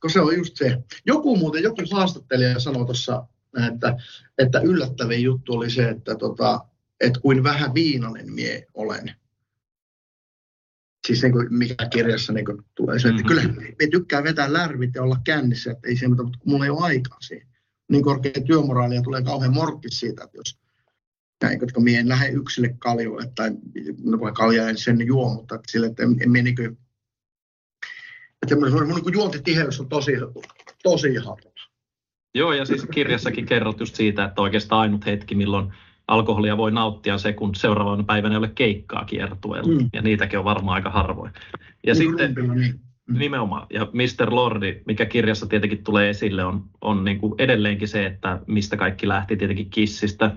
Kun 0.00 0.10
se 0.10 0.20
on 0.20 0.36
just 0.36 0.56
se. 0.56 0.78
Joku 1.06 1.36
muuten, 1.36 1.62
joku 1.62 1.82
haastattelija 1.90 2.60
sanoi 2.60 2.84
tuossa, 2.84 3.26
että, 3.72 3.96
että 4.38 4.60
yllättävin 4.60 5.22
juttu 5.22 5.52
oli 5.52 5.70
se, 5.70 5.88
että 5.88 6.14
tota, 6.14 6.60
että 7.00 7.20
kuin 7.20 7.42
vähän 7.42 7.74
viinanen 7.74 8.32
mie 8.32 8.66
olen. 8.74 9.14
Siis 11.06 11.22
niin 11.22 11.32
kuin 11.32 11.46
mikä 11.50 11.88
kirjassa 11.92 12.32
niin 12.32 12.44
kuin 12.44 12.62
tulee 12.74 12.98
se, 12.98 13.08
että 13.08 13.22
mm-hmm. 13.22 13.28
kyllä 13.28 13.72
me 13.78 13.86
tykkää 13.90 14.24
vetää 14.24 14.52
lärvit 14.52 14.94
ja 14.94 15.02
olla 15.02 15.20
kännissä, 15.24 15.70
että 15.70 15.88
ei 15.88 15.96
se, 15.96 16.08
mutta 16.08 16.24
mulla 16.44 16.64
ei 16.64 16.70
ole 16.70 16.84
aikaa 16.84 17.20
siihen. 17.20 17.48
Niin 17.88 18.04
korkea 18.04 18.32
työmoraali 18.46 18.94
ja 18.94 19.02
tulee 19.02 19.22
kauhean 19.22 19.54
morkkis 19.54 20.00
siitä, 20.00 20.24
että 20.24 20.38
jos 20.38 20.58
näin, 21.42 21.60
koska 21.60 21.80
mie 21.80 21.98
en 21.98 22.08
lähde 22.08 22.28
yksille 22.28 22.76
kaljoille, 22.78 23.32
tai 23.34 23.50
no, 24.04 24.18
kalja 24.18 24.68
en 24.68 24.78
sen 24.78 25.06
juo, 25.06 25.34
mutta 25.34 25.54
että 25.54 25.72
sille, 25.72 25.86
että 25.86 26.02
en, 26.02 26.16
en 26.20 26.30
mie 26.30 26.42
niin 26.42 26.56
kuin, 26.56 26.78
että 28.42 28.56
mun, 28.56 28.88
mun 28.88 29.00
niin 29.04 29.12
juontitiheys 29.12 29.80
on 29.80 29.88
tosi, 29.88 30.12
tosi 30.82 31.14
harva. 31.14 31.50
Joo, 32.34 32.52
ja 32.52 32.64
siis 32.64 32.86
kirjassakin 32.90 33.46
kerrot 33.46 33.80
just 33.80 33.94
siitä, 33.94 34.24
että 34.24 34.42
oikeastaan 34.42 34.80
ainut 34.80 35.06
hetki, 35.06 35.34
milloin 35.34 35.72
alkoholia 36.08 36.56
voi 36.56 36.72
nauttia 36.72 37.18
se, 37.18 37.32
kun 37.32 37.54
seuraavana 37.54 38.02
päivänä 38.02 38.34
ei 38.34 38.38
ole 38.38 38.52
keikkaa 38.54 39.04
kiertueella. 39.04 39.80
Mm. 39.80 39.88
Ja 39.92 40.02
niitäkin 40.02 40.38
on 40.38 40.44
varmaan 40.44 40.74
aika 40.74 40.90
harvoin. 40.90 41.32
Ja 41.86 41.94
Niin, 41.94 41.96
sitten 41.96 42.34
niin. 42.34 42.80
Mm. 43.06 43.18
nimenomaan, 43.18 43.66
ja 43.70 43.88
Mr. 43.92 44.34
Lordi, 44.34 44.82
mikä 44.86 45.06
kirjassa 45.06 45.46
tietenkin 45.46 45.84
tulee 45.84 46.10
esille, 46.10 46.44
on, 46.44 46.64
on 46.80 47.04
niin 47.04 47.18
kuin 47.18 47.34
edelleenkin 47.38 47.88
se, 47.88 48.06
että 48.06 48.40
mistä 48.46 48.76
kaikki 48.76 49.08
lähti 49.08 49.36
tietenkin 49.36 49.70
kissistä. 49.70 50.36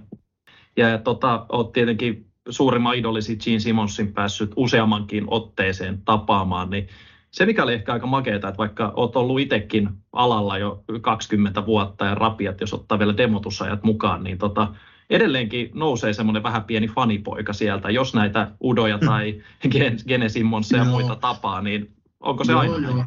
Ja 0.77 0.97
tota, 0.97 1.45
olet 1.49 1.71
tietenkin 1.71 2.25
suurimman 2.49 2.95
idolisi 2.95 3.37
Gene 3.37 3.59
Simonsin 3.59 4.13
päässyt 4.13 4.51
useammankin 4.55 5.23
otteeseen 5.27 6.01
tapaamaan, 6.05 6.69
niin 6.69 6.87
se, 7.31 7.45
mikä 7.45 7.63
oli 7.63 7.73
ehkä 7.73 7.93
aika 7.93 8.07
makeaa, 8.07 8.35
että 8.35 8.53
vaikka 8.57 8.93
olet 8.95 9.15
ollut 9.15 9.39
itsekin 9.39 9.89
alalla 10.13 10.57
jo 10.57 10.83
20 11.01 11.65
vuotta 11.65 12.05
ja 12.05 12.15
rapiat, 12.15 12.61
jos 12.61 12.73
ottaa 12.73 12.99
vielä 12.99 13.17
demotusajat 13.17 13.83
mukaan, 13.83 14.23
niin 14.23 14.37
tota, 14.37 14.73
edelleenkin 15.09 15.69
nousee 15.73 16.13
semmoinen 16.13 16.43
vähän 16.43 16.63
pieni 16.63 16.87
fanipoika 16.87 17.53
sieltä. 17.53 17.89
Jos 17.89 18.13
näitä 18.13 18.51
Udoja 18.63 18.97
tai 18.99 19.43
Gen- 19.67 20.03
Gene 20.07 20.29
Simonsia 20.29 20.77
ja 20.77 20.85
muita 20.85 21.15
tapaa, 21.15 21.61
niin 21.61 21.95
onko 22.19 22.43
se 22.43 22.51
Joo, 22.51 22.61
aina 22.61 22.89
joo. 22.89 23.05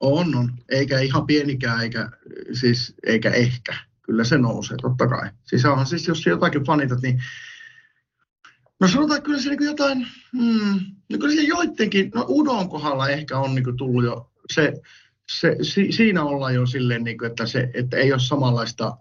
On, 0.00 0.34
on. 0.34 0.52
Eikä 0.68 1.00
ihan 1.00 1.26
pienikään, 1.26 1.82
eikä, 1.82 2.10
siis, 2.52 2.94
eikä 3.06 3.30
ehkä. 3.30 3.74
Kyllä 4.02 4.24
se 4.24 4.38
nousee, 4.38 4.76
totta 4.82 5.06
kai. 5.06 5.30
Siis 5.44 5.64
onhan 5.64 5.86
siis, 5.86 6.08
jos 6.08 6.26
jotakin 6.26 6.64
fanitat, 6.64 7.02
niin 7.02 7.20
No 8.80 8.88
sanotaan, 8.88 9.18
että 9.18 9.26
kyllä 9.26 9.40
se 9.40 9.48
niin 9.48 9.64
jotain, 9.64 10.06
hmm, 10.38 10.80
no 11.10 11.18
kyllä 11.18 11.34
se 11.34 11.42
joidenkin, 11.42 12.10
no 12.14 12.26
Udon 12.28 12.68
kohdalla 12.68 13.08
ehkä 13.08 13.38
on 13.38 13.54
niin 13.54 13.76
tullut 13.76 14.04
jo 14.04 14.30
se, 14.52 14.72
se 15.30 15.56
si, 15.62 15.92
siinä 15.92 16.22
ollaan 16.22 16.54
jo 16.54 16.66
silleen, 16.66 17.04
niin 17.04 17.18
kuin, 17.18 17.30
että, 17.30 17.46
se, 17.46 17.70
että 17.74 17.96
ei 17.96 18.12
ole 18.12 18.20
samanlaista, 18.20 18.96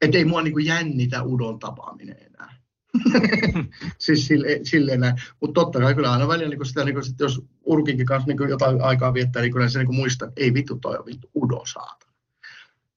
että 0.00 0.18
ei 0.18 0.24
mua 0.24 0.42
niin 0.42 0.64
jännitä 0.66 1.22
Udon 1.22 1.58
tapaaminen 1.58 2.16
enää. 2.20 2.56
siis 3.98 4.26
sille, 4.26 4.60
silleen 4.62 5.00
näin. 5.00 5.14
Mutta 5.40 5.60
totta 5.60 5.80
kai 5.80 5.94
kyllä 5.94 6.12
aina 6.12 6.28
välillä 6.28 6.48
niin 6.48 6.66
sitä, 6.66 6.84
niin 6.84 7.04
sit, 7.04 7.20
jos 7.20 7.42
Urkinkin 7.64 8.06
kanssa 8.06 8.26
niin 8.26 8.48
jotain 8.48 8.80
aikaa 8.80 9.14
viettää, 9.14 9.42
niin 9.42 9.52
kyllä 9.52 9.68
se 9.68 9.78
niin 9.78 9.94
muistaa, 9.94 10.28
että 10.28 10.40
ei 10.40 10.54
vittu 10.54 10.76
toi 10.76 10.98
on 10.98 11.06
vittu 11.06 11.30
Udo 11.34 11.62
saata. 11.72 12.06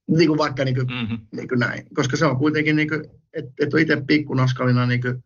Niin 0.07 0.27
kuin 0.27 0.37
vaikka 0.37 0.65
niin 0.65 0.75
kuin, 0.75 0.87
Mm-hmm. 0.87 1.17
niin 1.31 1.47
kuin 1.47 1.59
näin. 1.59 1.85
Koska 1.93 2.17
se 2.17 2.25
on 2.25 2.37
kuitenkin, 2.37 2.75
niin 2.75 2.89
kuin, 2.89 3.05
että 3.33 3.51
et 3.59 3.73
on 3.73 3.79
itse 3.79 4.03
pikkunaskalina 4.07 4.85
niin 4.85 5.01
kuin, 5.01 5.23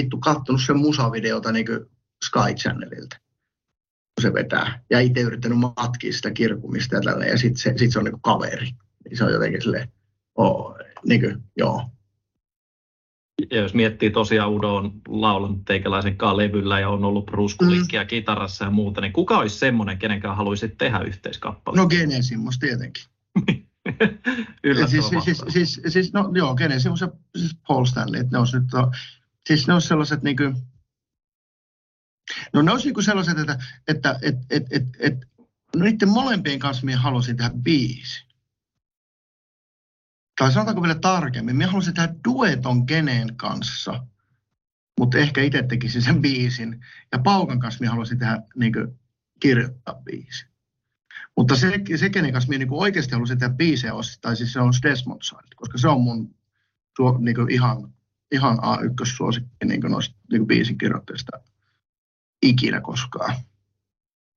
vittu 0.00 0.18
kattonut 0.18 0.62
sen 0.62 0.78
musavideota 0.78 1.52
niin 1.52 1.66
kuin 1.66 1.80
Sky 2.24 2.54
Channelilta, 2.54 3.16
kun 4.14 4.22
se 4.22 4.34
vetää. 4.34 4.82
Ja 4.90 5.00
itse 5.00 5.20
yrittänyt 5.20 5.58
matkia 5.58 6.12
sitä 6.12 6.30
kirkumista 6.30 6.96
ja 6.96 7.00
tällä, 7.00 7.24
ja 7.24 7.38
sitten 7.38 7.58
se, 7.58 7.74
sit 7.76 7.92
se 7.92 7.98
on 7.98 8.04
niin 8.04 8.12
kuin 8.12 8.22
kaveri. 8.22 8.70
Niin 9.04 9.16
se 9.16 9.24
on 9.24 9.32
jotenkin 9.32 9.62
silleen, 9.62 9.92
oh, 10.38 10.76
niin 11.06 11.20
kuin, 11.20 11.42
joo. 11.56 11.90
Ja 13.50 13.60
jos 13.60 13.74
miettii 13.74 14.10
tosiaan 14.10 14.50
Udo 14.50 14.74
on 14.74 14.92
laulanut 15.08 15.64
teikäläisen 15.64 16.16
kanssa 16.16 16.36
levyllä 16.36 16.80
ja 16.80 16.88
on 16.88 17.04
ollut 17.04 17.26
bruskulikkia 17.26 18.02
mm. 18.02 18.06
kitarassa 18.06 18.64
ja 18.64 18.70
muuta, 18.70 19.00
niin 19.00 19.12
kuka 19.12 19.38
olisi 19.38 19.58
semmoinen, 19.58 19.98
kenenkään 19.98 20.36
haluaisit 20.36 20.78
tehdä 20.78 21.00
yhteiskappale? 21.00 21.76
No 21.76 21.86
Genesimus 21.86 22.58
tietenkin. 22.58 23.04
Yllättävän 24.64 24.90
siis, 24.90 25.08
siis, 25.08 25.26
vastaus. 25.28 25.52
siis, 25.52 25.80
siis, 25.88 26.12
no 26.12 26.30
joo, 26.34 26.54
Genesimus 26.54 27.00
ja 27.00 27.08
siis 27.36 27.56
Paul 27.68 27.84
Stanley, 27.84 28.20
että 28.20 28.32
ne 28.32 28.38
olisi 28.38 28.58
nyt, 28.58 28.68
siis 29.46 29.66
ne 29.66 29.74
olisi 29.74 29.88
sellaiset 29.88 30.22
niin 30.22 30.36
kuin, 30.36 30.56
no 32.52 32.62
ne 32.62 32.70
olisi 32.70 32.86
niin 32.86 32.94
kuin 32.94 33.04
sellaiset, 33.04 33.38
että, 33.38 33.58
että 33.88 34.18
et, 34.22 34.36
et, 34.50 34.62
et, 34.70 34.82
et, 34.98 35.14
no 35.76 35.84
niiden 35.84 36.08
molempien 36.08 36.58
kanssa 36.58 36.84
minä 36.84 36.98
haluaisin 36.98 37.36
tehdä 37.36 37.50
biisi. 37.62 38.27
Tai 40.38 40.52
sanotaanko 40.52 40.82
vielä 40.82 40.94
tarkemmin, 40.94 41.56
minä 41.56 41.66
haluaisin 41.66 41.94
tehdä 41.94 42.14
dueton 42.24 42.84
Geneen 42.86 43.36
kanssa, 43.36 44.04
mutta 45.00 45.18
ehkä 45.18 45.42
itse 45.42 45.62
tekisin 45.62 46.02
sen 46.02 46.22
biisin. 46.22 46.84
Ja 47.12 47.18
Paukan 47.18 47.60
kanssa 47.60 47.80
minä 47.80 47.90
haluaisin 47.90 48.18
tehdä, 48.18 48.42
niin 48.56 48.72
kuin, 48.72 48.98
kirjoittaa 49.40 49.94
biisin. 49.94 50.48
Mutta 51.36 51.56
se, 51.56 51.72
se 51.96 52.10
kenen 52.10 52.32
kanssa 52.32 52.48
minä 52.48 52.58
niin 52.58 52.68
oikeasti 52.72 53.12
haluaisin 53.12 53.38
tehdä 53.38 53.54
biisejä, 53.54 53.92
tai 54.20 54.36
siis 54.36 54.52
se 54.52 54.60
on 54.60 54.72
Desmond 54.82 55.20
Child, 55.20 55.48
koska 55.56 55.78
se 55.78 55.88
on 55.88 56.00
mun 56.00 56.34
suo, 56.96 57.18
niin 57.18 57.34
kuin 57.34 57.50
ihan, 57.50 57.94
ihan 58.32 58.58
A1-suosikki 58.58 59.64
niin 59.64 59.80
kuin 59.80 59.90
noista 59.90 60.16
niin 60.30 60.40
kuin 60.40 60.46
biisin 60.46 60.78
kirjoittajista 60.78 61.40
ikinä 62.42 62.80
koskaan. 62.80 63.34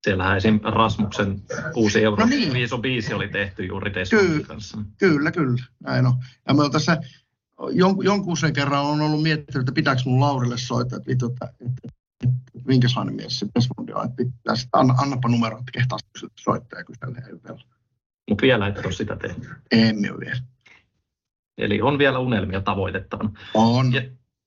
Siellähän 0.03 0.37
esim. 0.37 0.59
Rasmuksen 0.63 1.41
uusi 1.75 2.03
euro 2.03 2.23
No 2.23 2.29
niin. 2.29 2.55
iso 2.55 2.77
biisi 2.77 3.13
oli 3.13 3.27
tehty 3.27 3.65
juuri 3.65 3.93
Desmondin 3.93 4.45
kanssa. 4.45 4.77
Kyllä, 4.97 5.31
kyllä, 5.31 5.63
näin 5.79 6.05
on. 6.05 6.13
Ja 6.47 6.53
me 6.53 6.69
tässä 6.71 6.97
jon, 7.71 7.95
jonkun 8.03 8.37
sen 8.37 8.53
kerran 8.53 8.85
on 8.85 9.01
ollut 9.01 9.23
miettinyt, 9.23 9.61
että 9.61 9.71
pitääkö 9.71 10.01
mun 10.05 10.21
Laurille 10.21 10.57
soittaa, 10.57 10.97
että 10.97 11.09
vittu, 11.09 11.25
että, 11.25 11.45
että, 11.45 11.65
että, 11.83 11.97
että 12.25 12.67
minkälainen 12.67 13.15
mies 13.15 13.39
se 13.39 13.47
Desmondi 13.55 13.93
on, 13.93 14.05
että 14.05 14.15
pitää, 14.15 14.55
sitten 14.55 14.79
anna, 14.79 14.93
annapa 14.93 15.29
numero, 15.29 15.59
että 15.59 15.71
kehtaa 15.71 15.97
soittaa 16.39 16.79
ja 16.79 16.85
kysellä 16.85 17.21
ja 17.21 17.29
jutella. 17.29 17.61
Mutta 18.29 18.41
vielä 18.41 18.67
et 18.67 18.85
ole 18.85 18.91
sitä 18.93 19.15
tehnyt. 19.15 19.49
En 19.71 19.95
minä 19.95 20.19
vielä. 20.19 20.41
Eli 21.57 21.81
on 21.81 21.97
vielä 21.97 22.19
unelmia 22.19 22.61
tavoitettavana. 22.61 23.31
On. 23.53 23.93
Ja 23.93 24.01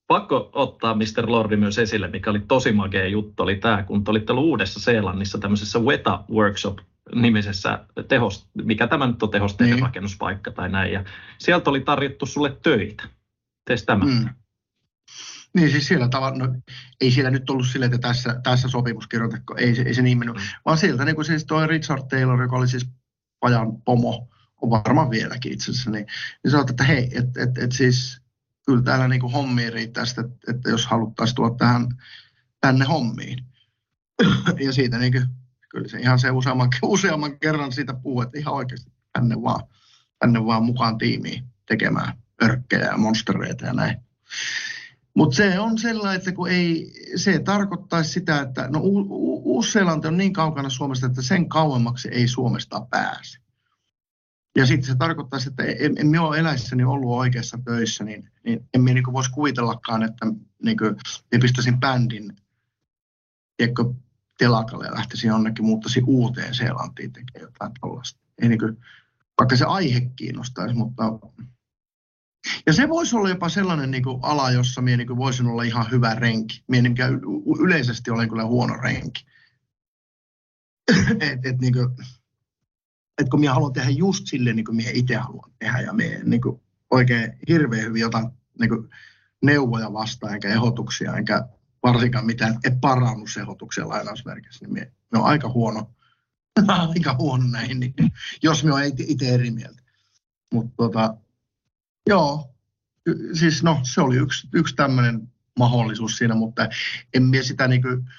pakko 0.07 0.51
ottaa 0.53 0.95
Mr. 0.95 1.31
Lordi 1.31 1.57
myös 1.57 1.79
esille, 1.79 2.09
mikä 2.09 2.31
oli 2.31 2.41
tosi 2.49 2.73
makea 2.73 3.07
juttu, 3.09 3.43
oli 3.43 3.57
tämä, 3.57 3.83
kun 3.83 4.05
te 4.05 4.11
olitte 4.11 4.33
ollut 4.33 4.45
Uudessa 4.45 4.81
Seelannissa 4.81 5.39
tämmöisessä 5.39 5.79
Weta 5.79 6.25
Workshop 6.31 6.79
nimisessä 7.15 7.85
tehos, 8.09 8.49
mikä 8.65 8.87
tämä 8.87 9.07
nyt 9.07 9.23
on 9.23 9.31
tehosteinen 9.31 9.77
Niin. 9.77 9.83
rakennuspaikka 9.85 10.51
tai 10.51 10.69
näin, 10.69 10.93
ja 10.93 11.05
sieltä 11.39 11.71
oli 11.71 11.81
tarjottu 11.81 12.27
sulle 12.27 12.57
töitä. 12.63 13.09
Tees 13.67 13.85
tämä. 13.85 14.05
Mm. 14.05 14.29
Niin 15.55 15.71
siis 15.71 15.89
sillä 15.89 16.09
tavalla, 16.09 16.39
no, 16.39 16.55
ei 17.01 17.11
siellä 17.11 17.31
nyt 17.31 17.51
ollut 17.51 17.67
silleen, 17.67 17.95
että 17.95 18.09
tässä, 18.09 18.41
tässä 18.43 18.69
sopimus 18.69 19.07
kirjoitetko, 19.07 19.55
ei, 19.57 19.75
se- 19.75 19.83
ei 19.83 19.95
se 19.95 20.03
niin 20.03 20.19
mennyt, 20.19 20.37
Mm. 20.37 20.43
vaan 20.65 20.79
sieltä 20.79 21.05
niin 21.05 21.15
kuin 21.15 21.25
siis 21.25 21.45
toi 21.45 21.67
Richard 21.67 22.03
Taylor, 22.11 22.43
joka 22.43 22.57
oli 22.57 22.69
siis 22.69 22.87
pajan 23.41 23.83
pomo, 23.85 24.29
on 24.63 24.71
varmaan 24.71 25.11
vieläkin 25.11 25.53
itse 25.53 25.71
asiassa, 25.71 25.91
niin, 25.91 26.07
niin 26.45 26.51
sanoi, 26.51 26.67
että 26.71 26.85
hei, 26.85 27.11
että 27.15 27.43
et, 27.43 27.59
et 27.59 27.73
siis 27.73 28.21
kyllä 28.67 28.83
täällä 28.83 29.09
niin 29.09 29.33
hommia 29.33 29.71
riittää 29.71 30.05
sitä, 30.05 30.25
että, 30.49 30.71
jos 30.71 30.87
haluttaisiin 30.87 31.35
tulla 31.37 31.55
tähän, 31.59 31.89
tänne 32.61 32.85
hommiin. 32.85 33.45
ja 34.65 34.73
siitä 34.73 34.99
niin 34.99 35.13
kuin, 35.13 35.27
kyllä 35.69 35.89
se 35.89 35.99
ihan 35.99 36.19
se 36.19 36.31
useamman, 36.31 36.69
useamman 36.83 37.39
kerran 37.39 37.73
siitä 37.73 37.95
puhuu, 37.95 38.23
että 38.23 38.39
ihan 38.39 38.55
oikeasti 38.55 38.93
tänne 39.13 39.43
vaan, 39.43 39.65
tänne 40.19 40.45
vaan 40.45 40.65
mukaan 40.65 40.99
tiimiin 40.99 41.45
tekemään 41.67 42.13
örkkejä 42.43 42.85
ja 42.85 42.97
monstereita 42.97 43.67
ja 43.67 43.73
näin. 43.73 43.97
Mutta 45.15 45.37
se 45.37 45.59
on 45.59 45.79
sellainen, 45.79 46.19
että 46.19 46.33
kun 46.33 46.51
ei, 46.51 46.93
se 47.17 47.39
tarkoittaisi 47.39 48.13
sitä, 48.13 48.41
että 48.41 48.69
no 48.69 48.81
Uusi-Seelanti 48.83 50.09
on 50.09 50.17
niin 50.17 50.33
kaukana 50.33 50.71
Suomesta, 50.71 51.07
että 51.07 51.23
sen 51.23 51.49
kauemmaksi 51.49 52.09
ei 52.09 52.29
Suomesta 52.29 52.87
pääse. 52.91 53.44
Ja 54.57 54.67
sitten 54.67 54.87
se 54.87 54.95
tarkoittaisi, 54.99 55.49
että 55.49 55.65
en, 55.65 55.95
en 55.99 56.07
minä 56.07 56.23
ole 56.23 56.39
eläissäni 56.39 56.85
ollut 56.85 57.19
oikeassa 57.19 57.59
töissä, 57.65 58.05
niin, 58.05 58.31
niin 58.45 58.69
en 58.75 58.83
minä 58.83 58.95
niin 58.95 59.13
voisi 59.13 59.31
kuvitellakaan, 59.31 60.03
että 60.03 60.27
niin 60.65 60.77
kuin, 60.77 60.97
minä 61.31 61.43
pistäisin 61.43 61.81
bändin 61.81 62.37
tiedätkö, 63.57 63.85
telakalle 64.39 64.87
ja 64.87 64.95
lähtisin 64.95 65.29
jonnekin, 65.29 65.65
muuttaisin 65.65 66.05
uuteen 66.07 66.55
Seelantiin 66.55 67.13
tekemään 67.13 67.53
jotain 67.53 67.73
tällaista. 67.81 68.21
Ei 68.43 68.49
niin 68.49 68.59
kuin, 68.59 68.77
vaikka 69.39 69.57
se 69.57 69.65
aihe 69.65 70.01
kiinnostaisi, 70.17 70.75
mutta 70.75 71.19
ja 72.67 72.73
se 72.73 72.89
voisi 72.89 73.17
olla 73.17 73.29
jopa 73.29 73.49
sellainen 73.49 73.91
niin 73.91 74.03
kuin 74.03 74.19
ala, 74.23 74.51
jossa 74.51 74.83
minä 74.83 74.97
niin 74.97 75.07
kuin 75.07 75.17
voisin 75.17 75.47
olla 75.47 75.63
ihan 75.63 75.91
hyvä 75.91 76.15
renki. 76.15 76.65
Minä 76.69 76.89
niin 76.89 76.97
yleisesti 77.61 78.11
olen 78.11 78.29
kyllä 78.29 78.45
huono 78.45 78.77
renki. 78.77 79.27
et, 81.21 81.47
et, 81.47 81.59
niin 81.61 81.73
kuin, 81.73 81.89
et 83.19 83.29
kun 83.29 83.41
minä 83.41 83.55
haluan 83.55 83.73
tehdä 83.73 83.91
just 83.91 84.27
silleen, 84.27 84.57
niin 84.57 84.67
kuin 84.67 84.77
minä 84.77 84.91
itse 84.93 85.17
haluan 85.17 85.51
tehdä, 85.59 85.81
ja 85.81 85.93
minä 85.93 86.19
niin 86.25 86.41
kuin 86.41 86.61
oikein 86.91 87.33
hirveän 87.49 87.85
hyvin 87.85 88.07
otan 88.07 88.33
niin 88.61 88.69
kuin 88.69 88.89
neuvoja 89.43 89.93
vastaan, 89.93 90.35
enkä 90.35 90.49
ehdotuksia, 90.49 91.17
enkä 91.17 91.49
varsinkaan 91.83 92.27
mitään 92.27 92.59
parannusehdotuksia 92.81 93.89
lainausmerkissä, 93.89 94.65
niin 94.65 94.73
minä, 94.73 94.87
minä 94.87 95.23
olen 95.23 95.25
aika 95.25 95.49
huono, 95.49 95.91
aika 96.69 97.15
huono 97.19 97.45
näihin, 97.51 97.81
niin, 97.81 97.95
jos 98.43 98.65
minä 98.65 98.75
olen 98.75 98.93
itse 98.99 99.29
eri 99.29 99.51
mieltä. 99.51 99.83
Mutta 100.53 100.75
tota, 100.77 101.17
Joo, 102.09 102.55
siis 103.33 103.63
no 103.63 103.81
se 103.83 104.01
oli 104.01 104.17
yksi, 104.17 104.49
yksi 104.55 104.77
tämmöinen 104.77 105.33
mahdollisuus 105.59 106.17
siinä, 106.17 106.35
mutta 106.35 106.69
en 107.15 107.23
minä 107.23 107.43
sitä 107.43 107.69
niin 107.69 107.83
kuin 107.83 108.11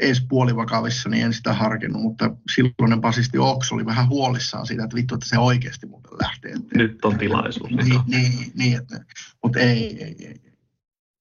edes 0.00 0.26
puolivakavissa, 0.28 1.08
niin 1.08 1.24
en 1.24 1.32
sitä 1.32 1.52
harkinnut, 1.52 2.02
mutta 2.02 2.36
silloinen 2.54 3.00
basisti 3.00 3.38
Oks 3.38 3.72
oli 3.72 3.86
vähän 3.86 4.08
huolissaan 4.08 4.66
siitä, 4.66 4.84
että 4.84 4.96
vittu, 4.96 5.14
että 5.14 5.28
se 5.28 5.38
oikeasti 5.38 5.86
muuten 5.86 6.12
lähtee. 6.22 6.54
Nyt 6.74 7.04
on 7.04 7.18
tilaisuus. 7.18 7.70
Niin, 7.70 8.00
niin, 8.06 8.52
niin 8.54 8.78
että, 8.78 9.04
mutta 9.42 9.58
ei, 9.58 10.02
ei, 10.02 10.04
ei, 10.04 10.26
ei. 10.26 10.51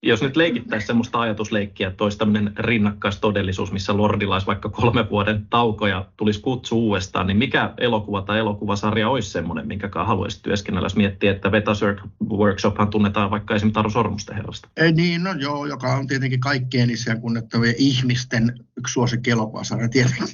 Jos 0.03 0.21
nyt 0.21 0.35
leikittäisiin 0.35 0.87
semmoista 0.87 1.19
ajatusleikkiä, 1.19 1.87
että 1.87 2.03
olisi 2.03 2.17
tämmöinen 2.17 2.53
rinnakkaistodellisuus, 2.57 3.71
missä 3.71 3.97
Lordilla 3.97 4.35
olisi 4.35 4.47
vaikka 4.47 4.69
kolme 4.69 5.09
vuoden 5.09 5.47
tauko 5.49 5.87
ja 5.87 6.05
tulisi 6.17 6.41
kutsu 6.41 6.79
uudestaan, 6.79 7.27
niin 7.27 7.37
mikä 7.37 7.73
elokuva 7.77 8.21
tai 8.21 8.39
elokuvasarja 8.39 9.09
olisi 9.09 9.29
semmoinen, 9.29 9.67
minkä 9.67 9.89
haluaisi 9.93 10.43
työskennellä, 10.43 10.85
jos 10.85 10.95
miettii, 10.95 11.29
että 11.29 11.51
Vetasirk 11.51 11.97
Workshophan 12.29 12.89
tunnetaan 12.89 13.31
vaikka 13.31 13.55
esimerkiksi 13.55 13.73
Taru 13.73 13.89
Sormusten 13.89 14.35
herrasta. 14.35 14.69
Ei, 14.77 14.91
niin, 14.91 15.23
no 15.23 15.33
joo, 15.33 15.65
joka 15.65 15.95
on 15.95 16.07
tietenkin 16.07 16.39
kaikkien 16.39 16.87
niissä 16.87 17.15
kunnettavia 17.15 17.73
ihmisten 17.77 18.53
yksi 18.77 18.93
suosikki 18.93 19.31
elokuvasarja 19.31 19.89
tietenkin. 19.89 20.27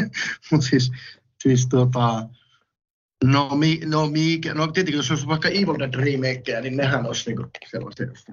Mutta 0.50 0.66
siis, 0.66 0.92
siis 1.42 1.66
tota, 1.66 2.28
No, 3.24 3.56
mi, 3.56 3.80
no, 3.86 4.06
mi, 4.06 4.40
no 4.54 4.66
tietenkin, 4.66 4.96
jos 4.96 5.10
olisi 5.10 5.26
vaikka 5.26 5.48
Evil 5.48 5.78
Dead 5.78 5.94
remakeja, 5.94 6.60
niin 6.60 6.76
nehän 6.76 7.06
olisi 7.06 7.30
niinku 7.30 7.50
sellaisia, 7.70 8.06
joista 8.06 8.32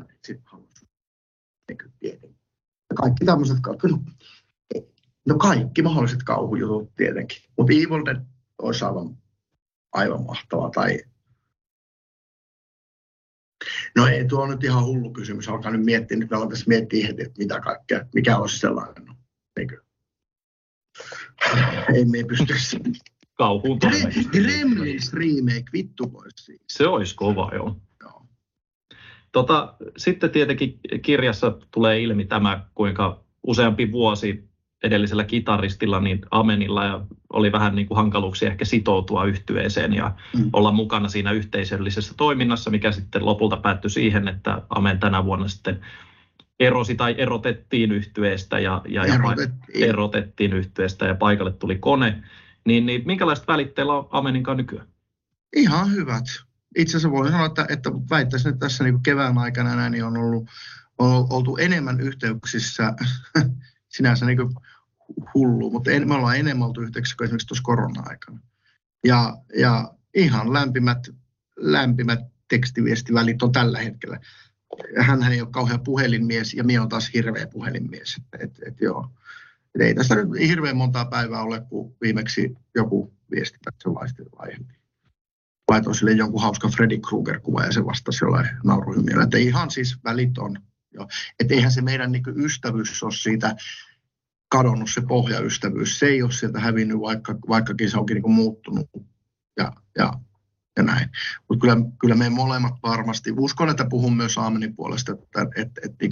itse 1.70 1.84
haluaisin 2.02 2.30
niin 2.30 2.40
Kaikki 2.96 3.26
tämmöiset, 3.26 3.58
no, 3.84 4.00
no 5.28 5.38
kaikki 5.38 5.82
mahdolliset 5.82 6.24
kauhujutut 6.24 6.96
tietenkin, 6.96 7.38
mutta 7.58 7.74
Evil 7.74 8.06
Dead 8.06 8.26
olisi 8.62 8.86
aivan, 8.86 9.18
aivan 9.92 10.26
mahtava. 10.26 10.70
Tai... 10.70 11.04
No 13.96 14.08
ei, 14.08 14.26
tuo 14.26 14.42
on 14.44 14.50
nyt 14.50 14.64
ihan 14.64 14.86
hullu 14.86 15.14
kysymys. 15.14 15.50
Alkaa 15.50 15.72
nyt 15.72 15.86
miettiä, 15.86 16.18
nyt 16.18 16.30
me 16.30 16.38
tässä 16.50 16.66
miettiä 16.68 17.08
heti, 17.08 17.22
että 17.22 17.38
mitä 17.38 17.60
kaikkea, 17.60 18.06
mikä 18.16 18.38
olisi 18.38 18.60
sellainen. 18.60 19.06
No, 19.06 19.16
eikö? 19.58 19.84
Ei 21.94 22.06
me 22.06 22.24
pysty 22.24 22.54
kauhuun 23.38 23.80
Gremlins 24.32 25.14
remake, 25.14 25.66
vittu 25.74 26.14
voisi 26.14 26.60
Se 26.68 26.88
olisi 26.88 27.16
kova, 27.16 27.52
joo. 27.54 27.82
Tota, 29.32 29.74
sitten 29.98 30.30
tietenkin 30.30 30.80
kirjassa 31.02 31.58
tulee 31.72 32.02
ilmi 32.02 32.26
tämä, 32.26 32.66
kuinka 32.76 33.24
useampi 33.44 33.92
vuosi 33.92 34.50
edellisellä 34.84 35.24
kitaristilla, 35.24 36.00
niin 36.00 36.22
Amenilla 36.32 36.84
ja 36.84 37.02
oli 37.34 37.52
vähän 37.52 37.76
niin 37.76 37.88
kuin 37.88 37.96
hankaluuksia 37.96 38.50
ehkä 38.50 38.66
sitoutua 38.66 39.26
yhtyeeseen 39.26 39.94
ja 39.94 40.12
mm. 40.38 40.50
olla 40.54 40.72
mukana 40.72 41.08
siinä 41.08 41.32
yhteisöllisessä 41.32 42.14
toiminnassa, 42.18 42.70
mikä 42.70 42.92
sitten 42.92 43.26
lopulta 43.26 43.58
päättyi 43.58 43.90
siihen, 43.90 44.28
että 44.28 44.62
Amen 44.70 45.00
tänä 45.00 45.26
vuonna 45.26 45.48
sitten 45.48 45.82
erosi 46.60 46.96
tai 46.96 47.16
erotettiin 47.18 47.92
yhtyeestä 47.92 48.60
ja, 48.60 48.82
ja, 48.88 49.04
erotettiin. 49.06 49.82
ja 49.82 49.88
erotettiin 49.88 50.54
yhtyeestä 50.54 51.06
ja 51.06 51.16
paikalle 51.16 51.52
tuli 51.52 51.76
kone. 51.76 52.24
Niin, 52.66 52.86
niin 52.86 53.02
minkälaiset 53.06 53.48
välitteillä 53.48 53.94
on 53.94 54.08
Amenin 54.12 54.44
kanssa 54.44 54.58
nykyään? 54.58 54.88
Ihan 55.56 55.92
hyvät. 55.92 56.26
Itse 56.78 56.92
asiassa 56.98 57.12
voin 57.12 57.32
sanoa, 57.32 57.46
että, 57.46 57.66
että 57.70 57.92
väittäisin, 58.10 58.50
että 58.50 58.60
tässä 58.60 58.84
niin 58.84 59.04
kevään 59.04 59.38
aikana 59.38 59.76
näin, 59.76 59.92
niin 59.92 60.04
on, 60.04 60.18
ollut, 60.18 60.50
on 60.98 61.28
oltu 61.30 61.58
enemmän 61.58 62.02
yhteyksissä, 62.02 62.94
sinänsä 63.96 64.26
niin 64.26 64.40
hullu, 65.34 65.72
mutta 65.72 65.92
en, 65.92 66.08
me 66.08 66.14
ollaan 66.14 66.38
enemmän 66.38 66.68
oltu 66.68 66.82
yhteyksissä 66.82 67.18
kuin 67.18 67.26
esimerkiksi 67.26 67.48
tuossa 67.48 67.64
korona-aikana. 67.64 68.40
Ja, 69.04 69.38
ja 69.58 69.94
ihan 70.16 70.54
lämpimät, 70.54 71.08
lämpimät 71.58 72.20
tekstiviestivälit 72.48 73.44
on 73.44 73.52
tällä 73.52 73.80
hetkellä. 73.80 74.20
Hän 74.98 75.24
ei 75.24 75.42
ole 75.42 75.50
kauhean 75.52 75.84
puhelinmies 75.84 76.54
ja 76.54 76.64
minä 76.64 76.82
olen 76.82 76.90
taas 76.90 77.10
hirveä 77.14 77.48
puhelinmies. 77.48 78.22
Et, 78.40 78.60
et, 78.68 78.82
joo. 78.82 79.12
Et 79.76 79.82
ei 79.82 79.96
tästä 79.96 80.16
nyt 80.16 80.48
hirveän 80.48 80.78
montaa 80.78 81.06
päivää 81.06 81.42
ole, 81.42 81.62
kun 81.70 81.96
viimeksi 82.02 82.58
joku 82.76 83.14
viesti 83.32 83.58
sellaista 83.84 84.24
aiemmin. 84.36 84.76
Laitoin 85.70 85.96
sille 85.96 86.12
jonkun 86.12 86.42
hauska 86.42 86.70
Freddy 86.70 86.98
Krueger-kuva 86.98 87.64
ja 87.64 87.72
se 87.72 87.86
vastasi 87.86 88.26
jollain 88.26 88.50
nauruhymiöllä. 88.64 89.24
Että 89.24 89.38
ihan 89.38 89.72
siis 89.72 89.98
väliton. 90.04 90.58
Että 91.40 91.54
eihän 91.54 91.72
se 91.72 91.82
meidän 91.82 92.12
niin 92.12 92.24
ystävyys 92.36 93.04
ole 93.04 93.12
siitä 93.12 93.56
kadonnut 94.50 94.90
se 94.94 95.02
pohjaystävyys. 95.02 96.00
Se 96.00 96.06
ei 96.06 96.22
ole 96.22 96.32
sieltä 96.32 96.60
hävinnyt, 96.60 97.00
vaikka, 97.00 97.36
vaikkakin 97.50 97.90
se 97.90 97.98
onkin 97.98 98.16
niin 98.16 98.32
muuttunut 98.32 98.90
ja, 99.58 99.72
ja, 99.98 100.14
ja 100.78 100.84
näin. 100.84 101.10
Mutta 101.50 101.62
kyllä, 101.62 101.78
kyllä 102.00 102.16
me 102.16 102.30
molemmat 102.30 102.74
varmasti, 102.84 103.32
uskon, 103.38 103.70
että 103.70 103.86
puhun 103.90 104.18
myös 104.18 104.38
Aamenin 104.38 104.76
puolesta, 104.76 105.12
että, 105.12 105.42
että, 105.56 105.82
että, 105.86 105.98
niin 106.02 106.12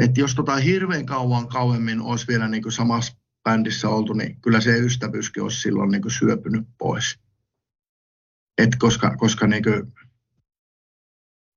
että 0.00 0.20
jos 0.20 0.34
tota 0.34 0.56
hirveän 0.56 1.06
kauan 1.06 1.48
kauemmin 1.48 2.00
olisi 2.00 2.26
vielä 2.28 2.48
niin 2.48 2.62
kuin 2.62 2.72
samassa 2.72 3.16
bändissä 3.44 3.88
oltu, 3.88 4.12
niin 4.12 4.40
kyllä 4.40 4.60
se 4.60 4.78
ystävyyskin 4.78 5.42
olisi 5.42 5.60
silloin 5.60 5.90
niin 5.90 6.02
kuin 6.02 6.12
syöpynyt 6.12 6.68
pois. 6.78 7.23
Et 8.58 8.76
koska, 8.78 9.16
koska, 9.16 9.46
niin 9.46 9.62
kuin, 9.62 9.92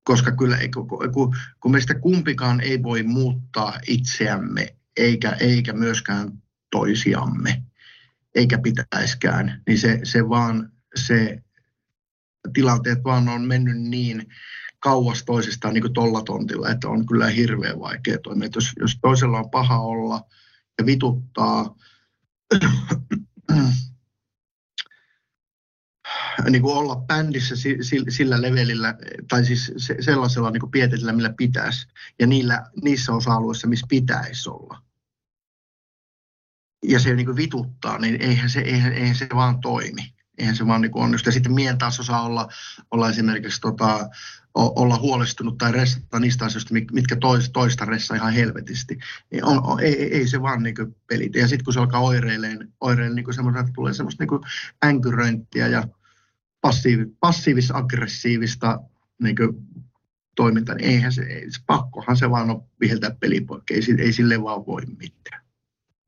koska 0.04 0.32
kyllä 0.32 0.58
kun, 1.14 1.36
kun 1.60 1.72
meistä 1.72 1.96
kumpikaan 1.96 2.62
ei 2.62 2.84
voi 2.84 3.04
muuttaa 3.04 3.80
itseämme 3.88 4.76
eikä, 4.98 5.32
eikä 5.40 5.74
myöskään 5.74 6.32
toisiamme, 6.72 7.64
eikä 8.36 8.58
pitäiskään, 8.58 9.64
niin 9.68 9.80
se, 9.80 10.00
se 10.04 10.30
vaan 10.30 10.72
se 10.96 11.44
tilanteet 12.54 13.04
vaan 13.04 13.30
on 13.30 13.42
mennyt 13.42 13.78
niin 13.78 14.28
kauas 14.80 15.24
toisistaan 15.24 15.74
niin 15.74 15.94
tuolla 15.94 16.22
tontilla, 16.22 16.70
että 16.70 16.88
on 16.88 17.06
kyllä 17.06 17.28
hirveän 17.28 17.80
vaikea 17.80 18.18
toimia. 18.24 18.50
Jos, 18.56 18.72
jos 18.80 18.98
toisella 19.02 19.40
on 19.40 19.50
paha 19.50 19.80
olla 19.80 20.22
ja 20.80 20.86
vituttaa, 20.86 21.76
niin 26.50 26.62
kuin 26.62 26.76
olla 26.76 26.96
bändissä 26.96 27.56
sillä 28.10 28.42
levelillä, 28.42 28.96
tai 29.30 29.46
siis 29.46 29.74
sellaisella 30.00 30.52
niin 30.52 30.72
pietetillä, 30.72 31.14
millä 31.14 31.34
pitäisi, 31.38 31.88
ja 32.20 32.28
niillä, 32.28 32.64
niissä 32.84 33.14
osa-alueissa, 33.14 33.68
missä 33.68 33.86
pitäisi 33.90 34.50
olla. 34.50 34.82
Ja 36.86 37.00
se 37.00 37.16
niin 37.16 37.26
kuin 37.26 37.38
vituttaa, 37.38 37.98
niin 37.98 38.22
eihän 38.22 38.50
se, 38.50 38.60
eihän, 38.60 38.94
eihän 38.94 39.16
se 39.16 39.28
vaan 39.34 39.60
toimi 39.60 40.18
eihän 40.38 40.56
se 40.56 40.68
vaan 40.68 40.82
niin 40.82 40.92
onnistu. 40.96 41.30
Ja 41.30 41.34
sitten 41.34 41.54
mien 41.54 41.78
taas 41.78 42.00
osaa 42.00 42.22
olla, 42.22 42.48
olla 42.92 43.10
esimerkiksi 43.10 43.62
tota, 43.62 44.10
olla 44.54 44.98
huolestunut 44.98 45.58
tai 45.58 45.72
ressata 45.72 46.20
niistä 46.20 46.46
asioista, 46.46 46.74
mitkä 46.92 47.16
tois, 47.16 47.50
toista 47.50 47.86
ressa 47.86 48.16
ihan 48.16 48.34
helvetisti. 48.34 48.98
Niin 49.32 49.46
on, 49.46 49.64
on, 49.64 49.80
ei, 49.80 50.18
ei, 50.18 50.28
se 50.28 50.42
vaan 50.42 50.64
niin 50.64 50.76
pelitä. 51.08 51.40
Ja 51.40 51.48
sitten 51.48 51.66
kun 51.66 51.74
se 51.74 51.80
alkaa 51.80 52.02
oireilemaan, 52.02 52.74
oireilemaan 52.82 53.16
niin 53.16 53.34
semmoista, 53.34 53.60
että 53.60 53.72
tulee 53.76 53.94
semmoista 53.94 54.24
niin 54.24 54.42
änkyröintiä 54.86 55.68
ja 55.68 55.88
passiivi, 56.62 57.06
passiivis-aggressiivista 57.20 58.80
niin 59.24 59.36
toimintaa, 60.36 60.76
niin 60.76 60.90
eihän 60.90 61.12
se, 61.12 61.22
ei, 61.22 61.52
se 61.52 61.62
pakkohan 61.68 62.18
se 62.18 62.30
vaan 62.30 62.50
on 62.50 62.64
viheltää 62.82 63.12
pelipoikki. 63.20 63.74
Ei, 63.74 63.82
ei 63.98 64.14
sille 64.14 64.44
vaan 64.44 64.66
voi 64.66 64.82
mitään. 64.86 65.42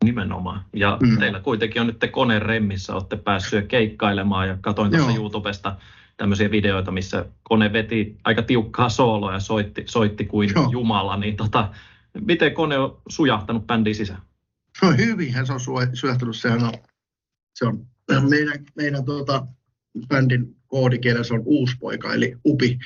Nimenomaan. 0.04 0.66
Ja 0.74 0.98
mm. 1.02 1.18
teillä 1.18 1.40
kuitenkin 1.40 1.82
on 1.82 1.88
nyt 1.88 2.00
te 2.00 2.08
koneen 2.08 2.42
remmissä, 2.42 2.94
olette 2.94 3.18
päässyt 3.18 3.68
keikkailemaan 3.68 4.48
ja 4.48 4.58
katoin 4.62 4.92
tuossa 4.92 5.16
YouTubesta 5.16 5.78
tämmöisiä 6.18 6.52
videoita, 6.52 6.92
missä 6.92 7.26
kone 7.44 7.74
veti 7.74 8.18
aika 8.24 8.42
tiukkaa 8.42 8.90
sooloa 8.90 9.34
ja 9.34 9.40
soitti, 9.40 9.84
soitti 9.86 10.26
kuin 10.26 10.50
Joo. 10.56 10.70
jumala, 10.72 11.18
niin 11.18 11.36
tota, 11.36 11.70
miten 12.22 12.54
kone 12.54 12.78
on 12.78 13.02
sujahtanut 13.10 13.68
bändiin 13.68 13.96
sisään? 13.96 14.22
No 14.82 14.92
hyvinhän 14.92 15.48
se 15.48 15.54
on 15.54 15.60
sujahtanut, 15.94 16.36
sehän 16.36 16.64
on, 16.64 16.74
se 17.54 17.66
on 17.66 17.86
meidän, 18.30 18.66
meidän 18.76 19.06
tuota, 19.06 19.48
bändin 20.08 20.56
koodikielessä 20.68 21.34
on 21.34 21.44
uuspoika, 21.46 22.14
eli 22.14 22.36
upi. 22.46 22.80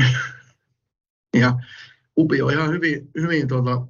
ja 1.40 1.58
upi 2.16 2.42
on 2.42 2.52
ihan 2.52 2.70
hyvin, 2.70 3.10
hyvin 3.20 3.48
tuota, 3.48 3.86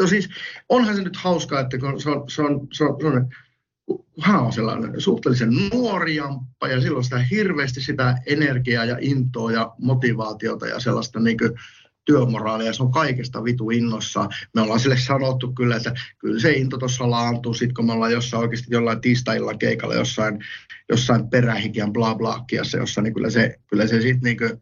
No 0.00 0.06
siis 0.06 0.28
onhan 0.68 0.96
se 0.96 1.02
nyt 1.02 1.16
hauskaa, 1.16 1.60
että 1.60 1.78
kun 1.78 2.00
se 2.00 2.10
on, 2.10 2.30
se 2.30 2.42
on, 2.42 2.68
se 2.72 2.84
on, 2.84 2.96
se 3.00 3.06
on 3.06 3.28
hän 4.20 4.40
on 4.40 4.52
sellainen 4.52 5.00
suhteellisen 5.00 5.50
nuori 5.72 6.16
jamppa 6.16 6.68
ja 6.68 6.80
silloin 6.80 7.04
sitä 7.04 7.18
hirveästi 7.18 7.80
sitä 7.80 8.16
energiaa 8.26 8.84
ja 8.84 8.96
intoa 9.00 9.52
ja 9.52 9.74
motivaatiota 9.78 10.66
ja 10.66 10.80
sellaista 10.80 11.20
niin 11.20 11.38
kuin 11.38 11.50
työmoraalia, 12.04 12.72
se 12.72 12.82
on 12.82 12.92
kaikesta 12.92 13.44
vitu 13.44 13.70
innossa. 13.70 14.28
Me 14.54 14.60
ollaan 14.60 14.80
sille 14.80 14.96
sanottu 14.96 15.52
kyllä, 15.52 15.76
että 15.76 15.94
kyllä 16.18 16.40
se 16.40 16.52
into 16.52 16.78
tuossa 16.78 17.10
laantuu, 17.10 17.54
sit 17.54 17.72
kun 17.72 17.86
me 17.86 17.92
ollaan 17.92 18.12
jossain 18.12 18.42
oikeasti 18.42 18.66
jollain 18.70 19.00
tiistailla 19.00 19.54
keikalla 19.54 19.94
jossain, 19.94 20.38
jossain 20.88 21.30
perähikian 21.30 21.92
bla 21.92 22.14
bla 22.14 22.44
jossa, 22.78 23.02
niin 23.02 23.14
kyllä 23.14 23.30
se, 23.30 23.58
kyllä 23.66 23.86
se 23.86 24.00
sitten 24.00 24.22
niin 24.22 24.38
kuin, 24.38 24.60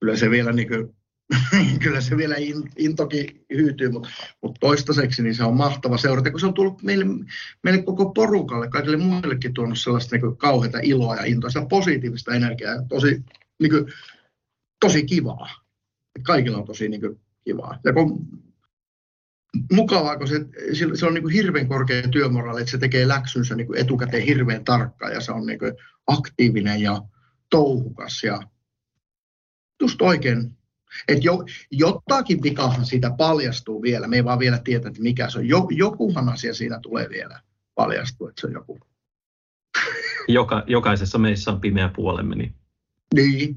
kyllä 0.00 0.16
se 0.16 0.30
vielä 0.30 0.52
niin 0.52 0.68
kuin 0.68 0.98
kyllä 1.82 2.00
se 2.00 2.16
vielä 2.16 2.34
intokin 2.78 3.44
hyytyy, 3.54 3.90
mutta, 3.90 4.08
mutta 4.42 4.58
toistaiseksi 4.60 5.22
niin 5.22 5.34
se 5.34 5.44
on 5.44 5.56
mahtava 5.56 5.96
seurata, 5.96 6.30
kun 6.30 6.40
se 6.40 6.46
on 6.46 6.54
tullut 6.54 6.82
meille, 6.82 7.04
meille 7.62 7.82
koko 7.82 8.12
porukalle, 8.12 8.68
kaikille 8.68 8.96
muillekin 8.96 9.54
tuonut 9.54 9.78
sellaista 9.78 10.16
niin 10.16 10.36
kauheita 10.36 10.78
iloa 10.82 11.16
ja 11.16 11.24
intoa, 11.24 11.50
positiivista 11.70 12.34
energiaa, 12.34 12.82
tosi, 12.88 13.24
niin 13.60 13.70
kuin, 13.70 13.92
tosi 14.80 15.04
kivaa. 15.04 15.67
Kaikilla 16.22 16.58
on 16.58 16.64
tosi 16.64 16.88
niin 16.88 17.00
kuin, 17.00 17.20
kivaa. 17.44 17.78
Ja 17.84 17.92
kun, 17.92 18.28
mukavaa, 19.72 20.16
kun 20.16 20.28
se, 20.28 20.40
se 20.94 21.06
on 21.06 21.14
niin 21.14 21.22
kuin 21.22 21.34
hirveän 21.34 21.68
korkea 21.68 22.08
työmoraali, 22.08 22.60
että 22.60 22.70
se 22.70 22.78
tekee 22.78 23.08
läksynsä 23.08 23.54
niin 23.54 23.66
kuin 23.66 23.78
etukäteen 23.78 24.22
hirveän 24.22 24.64
tarkkaan 24.64 25.12
ja 25.12 25.20
se 25.20 25.32
on 25.32 25.46
niin 25.46 25.58
kuin 25.58 25.72
aktiivinen 26.06 26.80
ja 26.80 27.02
touhukas 27.50 28.24
ja 28.24 28.40
just 29.80 30.02
oikein. 30.02 30.58
Et 31.08 31.24
jo, 31.24 31.44
jotakin 31.70 32.42
vikahan 32.42 32.86
siitä 32.86 33.10
paljastuu 33.18 33.82
vielä. 33.82 34.08
Me 34.08 34.16
ei 34.16 34.24
vaan 34.24 34.38
vielä 34.38 34.58
tiedä, 34.64 34.88
että 34.88 35.02
mikä 35.02 35.30
se 35.30 35.38
on. 35.38 35.48
Jo, 35.48 35.66
jokuhan 35.70 36.28
asia 36.28 36.54
siinä 36.54 36.78
tulee 36.82 37.08
vielä 37.08 37.40
paljastua, 37.74 38.28
että 38.28 38.40
se 38.40 38.46
on 38.46 38.52
joku. 38.52 38.78
Joka, 40.28 40.64
jokaisessa 40.66 41.18
meissä 41.18 41.50
on 41.50 41.60
pimeä 41.60 41.90
puolemme. 41.96 42.36
Niin. 42.36 42.54
Niin, 43.14 43.56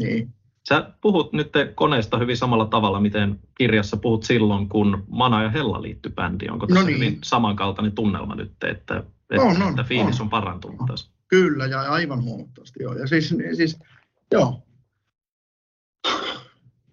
niin. 0.00 0.34
Sä 0.70 0.90
puhut 1.00 1.32
nyt 1.32 1.52
koneesta 1.74 2.18
hyvin 2.18 2.36
samalla 2.36 2.66
tavalla, 2.66 3.00
miten 3.00 3.40
kirjassa 3.58 3.96
puhut 3.96 4.24
silloin, 4.24 4.68
kun 4.68 5.04
Mana 5.08 5.42
ja 5.42 5.50
Hella 5.50 5.82
liittyi 5.82 6.12
bändiin. 6.12 6.52
Onko 6.52 6.66
tässä 6.66 6.80
no 6.80 6.86
niin. 6.86 6.96
hyvin 6.96 7.18
samankaltainen 7.24 7.92
tunnelma 7.92 8.34
nyt, 8.34 8.52
että, 8.64 8.96
että, 9.30 9.42
on, 9.42 9.62
on, 9.62 9.70
että 9.70 9.84
fiilis 9.84 10.20
on, 10.20 10.24
on 10.24 10.30
parantunut 10.30 10.80
tässä? 10.90 11.10
Kyllä, 11.28 11.66
ja 11.66 11.80
aivan 11.80 12.22
huomattavasti 12.22 12.82
joo. 12.82 12.94
Ja 12.94 13.06
siis, 13.06 13.34
siis 13.56 13.78
joo, 14.32 14.62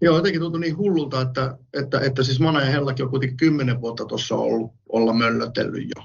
Joo, 0.01 0.15
jotenkin 0.15 0.41
tuntui 0.41 0.61
niin 0.61 0.77
hullulta, 0.77 1.21
että, 1.21 1.57
että, 1.73 1.99
että 1.99 2.23
siis 2.23 2.39
Mana 2.39 2.61
ja 2.61 2.71
Hellakin 2.71 3.05
on 3.05 3.09
kuitenkin 3.09 3.37
kymmenen 3.37 3.81
vuotta 3.81 4.05
tuossa 4.05 4.35
ollut, 4.35 4.71
olla 4.89 5.13
möllötellyt 5.13 5.87
jo. 5.95 6.03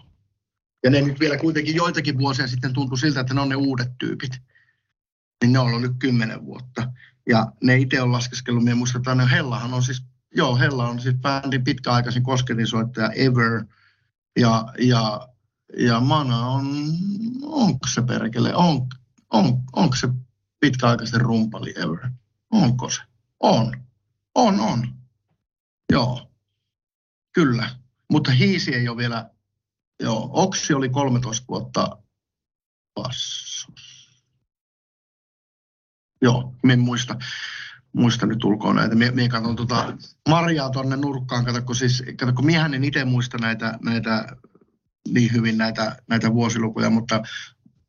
Ja 0.84 0.90
ne 0.90 1.00
nyt 1.00 1.20
vielä 1.20 1.36
kuitenkin 1.36 1.74
joitakin 1.74 2.18
vuosia 2.18 2.46
sitten 2.46 2.72
tuntui 2.72 2.98
siltä, 2.98 3.20
että 3.20 3.34
ne 3.34 3.40
on 3.40 3.48
ne 3.48 3.56
uudet 3.56 3.88
tyypit. 3.98 4.32
Niin 5.42 5.52
ne 5.52 5.58
on 5.58 5.66
ollut 5.66 5.82
nyt 5.82 5.96
kymmenen 5.98 6.44
vuotta. 6.44 6.92
Ja 7.28 7.52
ne 7.62 7.76
itse 7.76 8.02
on 8.02 8.12
laskeskellut, 8.12 8.64
minä 8.64 8.76
muistan, 8.76 9.00
että 9.00 9.26
Hellahan 9.26 9.74
on 9.74 9.82
siis, 9.82 10.02
joo, 10.34 10.56
Hella 10.56 10.88
on 10.88 11.00
siis 11.00 11.14
bändin 11.14 11.64
pitkäaikaisin 11.64 12.22
kosketinsoittaja 12.22 13.10
Ever. 13.10 13.64
Ja, 14.38 14.64
ja, 14.78 15.28
ja 15.78 16.00
Mana 16.00 16.46
on, 16.46 16.66
onko 17.42 17.86
se 17.86 18.02
perkele, 18.02 18.54
on, 18.54 18.88
on, 19.30 19.62
onko 19.72 19.96
se 19.96 20.08
pitkäaikaisen 20.60 21.20
rumpali 21.20 21.74
Ever? 21.76 22.10
Onko 22.50 22.90
se? 22.90 23.02
On. 23.40 23.82
On, 24.34 24.60
on. 24.60 24.94
Joo. 25.92 26.30
Kyllä. 27.32 27.70
Mutta 28.10 28.30
hiisi 28.30 28.74
ei 28.74 28.88
ole 28.88 28.96
vielä, 28.96 29.30
joo, 30.02 30.30
Oksi 30.32 30.74
oli 30.74 30.88
13 30.88 31.46
vuotta 31.48 31.98
passus. 32.94 33.51
Joo, 36.22 36.54
en 36.70 36.80
muista, 36.80 37.16
muista 37.92 38.26
nyt 38.26 38.44
ulkoa 38.44 38.74
näitä. 38.74 38.94
Mie, 38.94 39.10
mie 39.10 39.28
katson 39.28 39.56
tota 39.56 39.96
Marjaa 40.28 40.70
tuonne 40.70 40.96
nurkkaan, 40.96 41.44
kato 41.44 41.62
kun, 41.62 41.76
siis, 41.76 42.02
kato, 42.18 42.32
kun 42.32 42.46
miehän 42.46 42.74
en 42.74 42.84
itse 42.84 43.04
muista 43.04 43.38
näitä, 43.38 43.78
näitä 43.82 44.36
niin 45.08 45.32
hyvin 45.32 45.58
näitä, 45.58 45.96
näitä 46.08 46.34
vuosilukuja, 46.34 46.90
mutta 46.90 47.22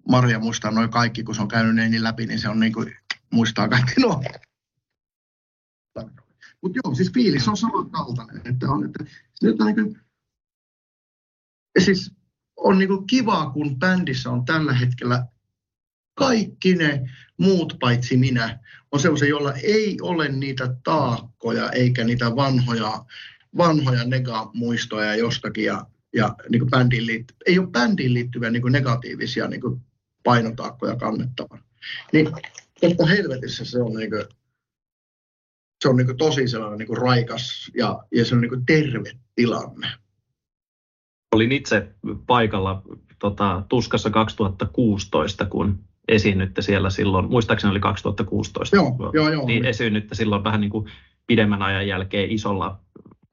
Maria 0.10 0.40
muistaa 0.40 0.72
noin 0.72 0.90
kaikki, 0.90 1.24
kun 1.24 1.36
se 1.36 1.42
on 1.42 1.48
käynyt 1.48 1.76
ne 1.76 1.90
niin 1.90 2.04
läpi, 2.04 2.26
niin 2.26 2.40
se 2.40 2.50
on 2.50 2.60
niin 2.60 2.74
kuin, 2.74 2.96
muistaa 3.32 3.68
kaikki 3.68 4.02
nuo 4.02 4.24
mutta 6.64 6.80
joo, 6.84 6.96
siis 6.96 7.14
fiilis 7.14 7.48
on 7.48 7.58
samankaltainen. 7.58 8.42
Että 8.46 8.70
on, 8.70 8.86
että, 8.86 9.04
on 9.60 9.66
niin 9.66 9.76
kuin, 9.76 10.02
siis 11.84 12.12
on 12.58 12.78
niin 12.78 12.88
kuin 12.88 13.08
kivaa, 13.08 13.50
kun 13.50 13.80
bändissä 13.80 14.32
on 14.32 14.46
tällä 14.46 14.74
hetkellä 14.74 15.26
kaikki 16.14 16.76
ne 16.76 17.10
muut 17.38 17.78
paitsi 17.80 18.18
minä 18.18 18.60
on 18.92 19.00
sellaisia, 19.00 19.28
joilla 19.28 19.54
ei 19.54 19.98
ole 20.02 20.30
niitä 20.30 20.76
taakkoja 20.84 21.72
eikä 21.72 22.04
niitä 22.04 22.36
vanhoja, 22.36 23.06
vanhoja 23.58 24.04
nega-muistoja 24.04 25.16
jostakin 25.16 25.66
ja, 25.66 25.86
ja 26.14 26.36
niin 26.50 26.60
kuin 26.60 26.70
bändiin 26.70 27.06
liitty, 27.06 27.34
ei 27.46 27.60
ole 27.60 27.68
bändiin 27.68 28.14
liittyviä 28.14 28.50
niin 28.50 28.62
kuin 28.62 28.72
negatiivisia 28.72 29.48
niin 29.48 29.62
kuin 29.62 29.82
painotaakkoja 30.24 30.96
kannettavana. 30.96 31.64
Niin 32.14 32.32
että 32.82 33.06
helvetissä 33.06 33.66
se 33.66 33.82
on 33.82 33.94
niin 33.94 34.10
kuin, 34.10 34.26
se 35.84 35.90
on 35.90 35.96
niin 35.98 36.08
kuin 36.08 36.18
tosi 36.18 36.48
sellainen 36.48 36.78
niin 36.78 36.88
kuin 36.88 36.98
raikas 36.98 37.72
ja, 37.78 38.04
ja 38.12 38.26
se 38.26 38.36
on 38.36 38.42
niin 38.42 38.50
kuin 38.50 38.66
terve 38.66 39.12
tilanne. 39.36 39.88
Olin 41.36 41.52
itse 41.52 41.88
paikalla 42.28 42.82
tota, 43.20 43.64
Tuskassa 43.70 44.10
2016, 44.10 45.46
kun 45.46 45.84
esiinnytte 46.08 46.62
siellä 46.62 46.90
silloin, 46.90 47.30
muistaakseni 47.30 47.72
oli 47.72 47.80
2016, 47.80 48.76
joo, 48.76 49.12
joo, 49.14 49.30
joo, 49.30 49.46
niin 49.46 49.66
esiinnytte 49.66 50.16
silloin 50.16 50.44
vähän 50.44 50.62
niin 50.62 50.72
kuin 50.72 50.90
pidemmän 51.28 51.62
ajan 51.62 51.88
jälkeen 51.88 52.32
isolla 52.32 52.80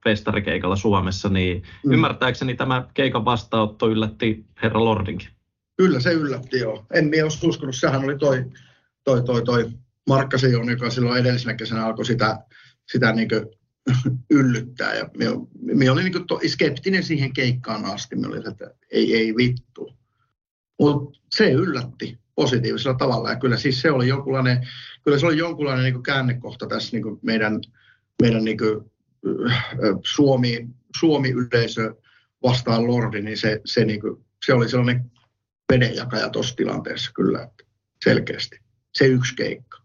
festarikeikalla 0.04 0.76
Suomessa, 0.76 1.28
niin 1.28 1.62
mm. 1.84 1.92
ymmärtääkseni 1.92 2.54
tämä 2.54 2.86
keikan 2.94 3.24
vastaanotto 3.24 3.88
yllätti 3.88 4.44
herra 4.62 4.84
Lordinkin. 4.84 5.28
Kyllä 5.76 6.00
se 6.00 6.12
yllätti, 6.12 6.58
joo. 6.58 6.86
En 6.94 7.08
minä 7.08 7.22
olisi 7.22 7.46
uskonut, 7.46 7.76
sehän 7.76 8.04
oli 8.04 8.18
toi, 8.18 8.44
toi, 9.04 9.22
toi, 9.22 9.42
toi 9.42 9.70
Markkasen 10.08 10.52
Jouni, 10.52 10.72
joka 10.72 10.90
silloin 10.90 11.20
edellisenä 11.20 11.54
kesänä 11.54 11.86
alkoi 11.86 12.04
sitä, 12.04 12.38
sitä 12.92 13.12
niin 13.12 13.28
yllyttää. 14.30 14.94
Ja 14.94 15.08
minä, 15.16 15.30
minä 15.60 15.92
olin 15.92 16.04
niin 16.04 16.26
to, 16.26 16.40
skeptinen 16.46 17.02
siihen 17.02 17.32
keikkaan 17.32 17.84
asti. 17.84 18.16
Minä 18.16 18.28
olin, 18.28 18.48
että 18.48 18.70
ei, 18.90 19.16
ei 19.16 19.36
vittu. 19.36 19.92
Mutta 20.80 21.20
se 21.30 21.50
yllätti 21.50 22.18
positiivisella 22.40 22.98
tavalla. 22.98 23.30
Ja 23.30 23.36
kyllä 23.36 23.56
siis 23.56 23.80
se 23.80 23.90
oli 23.90 24.08
jonkunlainen, 24.08 24.68
kyllä 25.04 25.18
se 25.18 25.26
oli 25.26 25.38
jonkunlainen 25.38 25.84
niin 25.84 26.02
käännekohta 26.02 26.66
tässä 26.66 26.96
niin 26.96 27.18
meidän, 27.22 27.60
meidän 28.22 28.44
niin 28.44 28.58
kuin, 28.58 28.90
Suomi, 30.04 30.68
Suomi-yleisö 30.96 31.94
vastaan 32.42 32.86
Lordi, 32.86 33.22
niin 33.22 33.36
se, 33.36 33.60
se, 33.64 33.84
niin 33.84 34.00
kuin, 34.00 34.24
se 34.46 34.54
oli 34.54 34.68
sellainen 34.68 35.10
vedenjakaja 35.72 36.28
tuossa 36.28 36.56
tilanteessa 36.56 37.10
kyllä 37.14 37.48
selkeästi. 38.04 38.60
Se 38.94 39.06
yksi 39.06 39.34
keikka. 39.36 39.78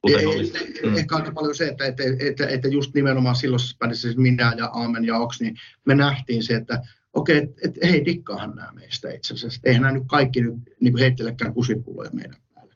Kuten 0.00 0.28
olisi. 0.28 0.52
Mm. 0.82 0.96
Ehkä 0.96 1.16
aika 1.16 1.32
paljon 1.32 1.54
se, 1.54 1.68
että, 1.68 1.86
että, 1.86 2.02
että, 2.20 2.46
että 2.46 2.68
just 2.68 2.94
nimenomaan 2.94 3.36
silloin 3.36 3.60
siis 3.92 4.16
minä 4.16 4.54
ja 4.56 4.66
Aamen 4.66 5.04
ja 5.04 5.18
Oks, 5.18 5.40
niin 5.40 5.56
me 5.84 5.94
nähtiin 5.94 6.42
se, 6.42 6.54
että 6.54 6.82
okei, 7.16 7.38
okay, 7.38 7.48
että, 7.48 7.60
että 7.64 7.86
hei, 7.86 8.04
dikkaahan 8.04 8.56
nämä 8.56 8.72
meistä 8.74 9.10
itse 9.10 9.34
asiassa. 9.34 9.60
Eihän 9.64 9.82
nämä 9.82 9.94
nyt 9.94 10.02
kaikki 10.06 10.40
nyt 10.40 10.54
niin 10.80 10.98
heittelekään 10.98 11.54
kusipulloja 11.54 12.10
meidän 12.12 12.36
päälle. 12.54 12.74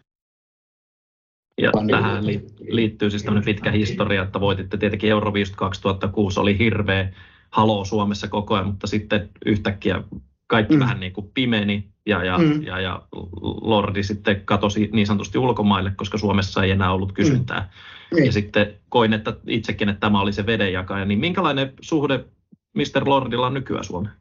Ja 1.60 1.70
Vaan 1.74 1.86
tähän 1.86 2.24
niin, 2.24 2.46
liittyy 2.60 3.10
siis 3.10 3.22
tämmöinen 3.22 3.44
pitkä 3.44 3.70
historia, 3.70 4.22
että 4.22 4.40
voititte 4.40 4.76
tietenkin 4.76 5.10
Euroviisut 5.10 5.56
2006, 5.56 6.40
oli 6.40 6.58
hirveä 6.58 7.12
haloo 7.50 7.84
Suomessa 7.84 8.28
koko 8.28 8.54
ajan, 8.54 8.66
mutta 8.66 8.86
sitten 8.86 9.28
yhtäkkiä 9.46 10.02
kaikki 10.46 10.74
mm. 10.74 10.80
vähän 10.80 11.00
niin 11.00 11.12
kuin 11.12 11.30
pimeni 11.34 11.90
ja, 12.06 12.24
ja, 12.24 12.38
mm. 12.38 12.62
ja, 12.62 12.80
ja 12.80 13.02
Lordi 13.42 14.02
sitten 14.02 14.42
katosi 14.44 14.90
niin 14.92 15.06
sanotusti 15.06 15.38
ulkomaille, 15.38 15.92
koska 15.96 16.18
Suomessa 16.18 16.64
ei 16.64 16.70
enää 16.70 16.92
ollut 16.92 17.12
kysyntää. 17.12 17.70
Mm. 18.14 18.24
Ja 18.24 18.32
sitten 18.32 18.74
koin 18.88 19.12
että 19.12 19.36
itsekin, 19.46 19.88
että 19.88 20.00
tämä 20.00 20.20
oli 20.20 20.32
se 20.32 20.46
vedenjakaja. 20.46 21.04
Niin 21.04 21.18
minkälainen 21.18 21.72
suhde 21.80 22.24
Mr. 22.74 23.08
Lordilla 23.08 23.46
on 23.46 23.54
nykyään 23.54 23.84
Suomeen? 23.84 24.19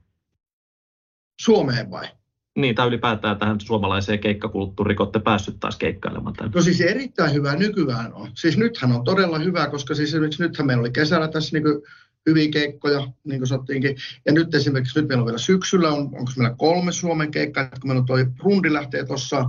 Suomeen 1.40 1.92
vai? 1.92 2.08
Niin, 2.56 2.76
tai 2.76 2.88
ylipäätään 2.88 3.38
tähän 3.38 3.60
suomalaiseen 3.62 4.20
keikkakulttuuriin, 4.20 4.98
kun 4.98 5.06
olette 5.06 5.20
päässyt 5.20 5.60
taas 5.60 5.78
keikkailemaan 5.78 6.36
tänne. 6.36 6.52
No 6.56 6.62
siis 6.62 6.82
erittäin 6.82 7.34
hyvä 7.34 7.56
nykyään 7.56 8.14
on. 8.14 8.32
Siis 8.34 8.58
nythän 8.58 8.92
on 8.92 9.04
todella 9.04 9.40
hyvä, 9.40 9.68
koska 9.68 9.96
siis 9.96 10.10
esimerkiksi 10.10 10.44
nythän 10.44 10.68
meillä 10.68 10.82
oli 10.82 10.92
kesällä 10.92 11.28
tässä 11.28 11.58
niin 11.60 11.82
hyviä 12.26 12.50
keikkoja, 12.52 13.08
niin 13.24 13.40
kuin 13.40 13.48
sanottiinkin. 13.48 13.96
Ja 14.26 14.34
nyt 14.34 14.56
esimerkiksi, 14.56 15.00
nyt 15.00 15.08
meillä 15.08 15.22
on 15.22 15.26
vielä 15.26 15.38
syksyllä, 15.38 15.90
on, 15.90 16.02
onko 16.02 16.32
meillä 16.38 16.56
kolme 16.58 16.92
Suomen 16.92 17.32
keikkaa, 17.32 17.66
kun 17.66 17.90
meillä 17.90 18.00
on 18.00 18.06
toi 18.06 18.26
rundi 18.40 18.74
lähtee 18.74 19.06
tuossa 19.06 19.46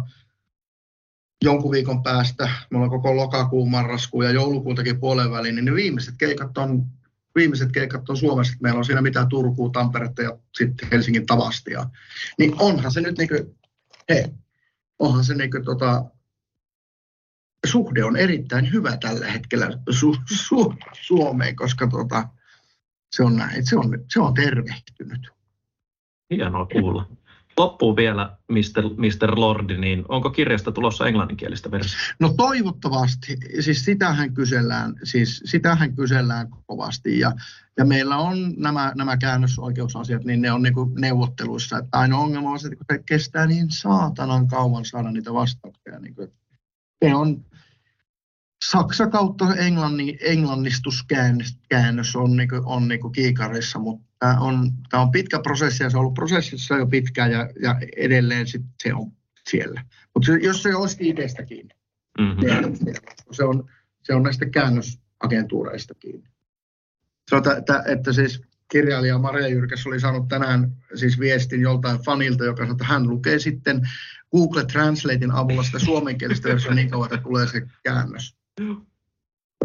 jonkun 1.44 1.70
viikon 1.70 2.03
päästä. 2.03 2.50
Meillä 2.70 2.85
on 2.85 2.90
koko 2.90 3.16
lokakuun, 3.16 3.70
marraskuun 3.70 4.24
ja 4.24 4.31
joulukuutakin 4.31 5.00
puolen 5.00 5.31
väliin, 5.31 5.55
niin 5.55 5.64
ne 5.64 5.74
viimeiset 5.74 6.14
keikat 6.18 6.59
on, 6.59 6.87
viimeiset 7.34 7.72
keikat 7.72 8.10
on 8.10 8.16
Suomessa. 8.16 8.56
Meillä 8.60 8.78
on 8.78 8.84
siinä 8.84 9.02
mitään 9.02 9.28
Turkua, 9.28 9.70
Tamperetta 9.70 10.22
ja 10.22 10.38
sitten 10.54 10.88
Helsingin 10.92 11.26
Tavastia. 11.26 11.86
Niin 12.38 12.54
onhan 12.58 12.92
se 12.92 13.00
nyt 13.00 13.18
niin 13.18 13.28
kuin, 13.28 13.58
hei, 14.08 14.24
onhan 14.98 15.24
se 15.24 15.34
niin 15.34 15.50
kuin, 15.50 15.64
tota, 15.64 16.04
suhde 17.66 18.04
on 18.04 18.16
erittäin 18.16 18.72
hyvä 18.72 18.96
tällä 18.96 19.26
hetkellä 19.26 19.66
su- 19.90 20.22
su- 20.32 20.76
Suomeen, 21.00 21.56
koska 21.56 21.86
tota, 21.86 22.28
se 23.12 23.22
on 23.24 23.36
näin, 23.36 23.66
se 23.66 23.76
on, 23.76 24.04
se 24.08 24.20
on 24.20 24.34
tervehtynyt. 24.34 25.28
Hienoa 26.30 26.66
kuulla. 26.66 27.19
Loppuun 27.61 27.96
vielä, 27.96 28.37
Mr. 28.49 28.83
Mr. 28.96 29.40
Lordi, 29.40 29.77
niin 29.77 30.05
onko 30.09 30.31
kirjasta 30.31 30.73
tulossa 30.73 31.07
englanninkielistä 31.07 31.70
versiota? 31.70 32.14
No 32.20 32.35
toivottavasti, 32.37 33.37
siis 33.61 33.85
sitähän 33.85 34.35
kysellään, 34.35 34.94
siis 35.05 35.42
sitähän 35.44 35.94
kysellään 35.94 36.49
kovasti 36.66 37.18
ja, 37.18 37.33
ja 37.77 37.85
meillä 37.85 38.16
on 38.16 38.55
nämä, 38.57 38.92
nämä 38.96 39.16
käännösoikeusasiat, 39.16 40.25
niin 40.25 40.42
ne 40.42 40.53
on 40.53 40.62
niin 40.62 40.75
neuvotteluissa, 40.99 41.79
että 41.79 41.99
ainoa 41.99 42.20
ongelma 42.20 42.51
on 42.51 42.61
se, 42.61 42.68
että 42.68 42.94
se 42.94 43.03
kestää 43.07 43.46
niin 43.46 43.70
saatanan 43.70 44.49
kauan 44.49 44.85
saada 44.85 45.11
niitä 45.11 45.33
vastauksia. 45.33 45.99
Niin 45.99 46.14
kuin, 46.14 46.33
ne 47.05 47.14
on, 47.14 47.44
Saksa 48.64 49.07
kautta 49.07 49.55
englanni, 49.55 50.18
englannistuskäännös 50.20 52.16
on, 52.16 52.37
niin 52.37 52.49
kuin, 52.49 52.62
on 52.64 52.88
niin 52.88 53.01
kuin 53.01 53.12
kiikarissa, 53.12 53.79
mutta 53.79 54.07
tämä 54.18 54.40
on, 54.40 54.73
tämä 54.90 55.03
on 55.03 55.11
pitkä 55.11 55.40
prosessi 55.42 55.83
ja 55.83 55.90
se 55.90 55.96
on 55.96 56.01
ollut 56.01 56.14
prosessissa 56.14 56.77
jo 56.77 56.87
pitkään 56.87 57.33
ja, 57.33 57.49
ja 57.62 57.77
edelleen 57.96 58.46
sit 58.46 58.62
se 58.83 58.94
on 58.94 59.12
siellä. 59.49 59.85
Mutta 60.14 60.33
jos 60.33 60.62
se 60.62 60.75
olisi 60.75 60.96
idestä 61.09 61.44
kiinni, 61.44 61.75
mm-hmm. 62.18 62.40
niin 62.85 62.96
se 63.33 63.44
on, 63.44 63.68
Se 64.03 64.14
on 64.14 64.23
näistä 64.23 64.46
käännösagentuureista 64.46 65.94
kiinni. 65.94 66.29
Sanotaan, 67.31 67.59
että, 67.59 67.83
että 67.87 68.12
siis 68.12 68.42
kirjailija 68.70 69.18
Maria 69.18 69.49
Jyrkäs 69.49 69.87
oli 69.87 70.01
saanut 70.01 70.29
tänään 70.29 70.73
siis 70.94 71.20
viestin 71.20 71.61
joltain 71.61 71.99
fanilta, 72.05 72.44
joka 72.44 72.62
sanoi, 72.62 72.73
että 72.73 72.85
hän 72.85 73.09
lukee 73.09 73.38
sitten 73.38 73.81
Google 74.31 74.64
Translatein 74.64 75.31
avulla 75.31 75.62
sitä 75.62 75.79
suomenkielistä 75.79 76.49
versiota 76.49 76.75
niin 76.75 76.90
kauan, 76.90 77.14
että 77.14 77.23
tulee 77.23 77.46
se 77.46 77.62
käännös. 77.83 78.39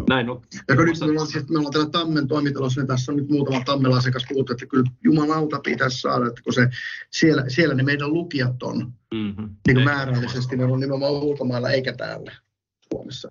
Näin 0.08 0.30
on. 0.30 0.42
Ja 0.68 0.76
kun 0.76 0.84
nyt 0.84 1.00
me 1.00 1.06
ollaan, 1.06 1.26
siis, 1.26 1.48
me 1.48 1.58
ollaan 1.58 1.72
täällä 1.72 1.90
Tammen 1.90 2.28
toimitalossa, 2.28 2.80
niin 2.80 2.88
tässä 2.88 3.12
on 3.12 3.16
nyt 3.16 3.28
muutama 3.28 3.64
Tammela 3.64 3.96
asiakas 3.96 4.26
puhuttu, 4.28 4.52
että 4.52 4.66
kyllä 4.66 4.90
jumalauta 5.04 5.60
pitäisi 5.64 6.00
saada, 6.00 6.26
että 6.26 6.42
kun 6.42 6.52
se, 6.52 6.68
siellä, 7.10 7.44
siellä 7.48 7.74
ne 7.74 7.82
meidän 7.82 8.12
lukijat 8.12 8.62
on 8.62 8.92
Mm-hmm. 9.14 9.56
niin 9.66 9.76
kuin 9.76 9.84
määrällisesti, 9.84 10.56
ne 10.56 10.64
on 10.64 10.80
nimenomaan 10.80 11.12
ulkomailla 11.12 11.70
eikä 11.70 11.92
täällä 11.92 12.32
Suomessa. 12.92 13.30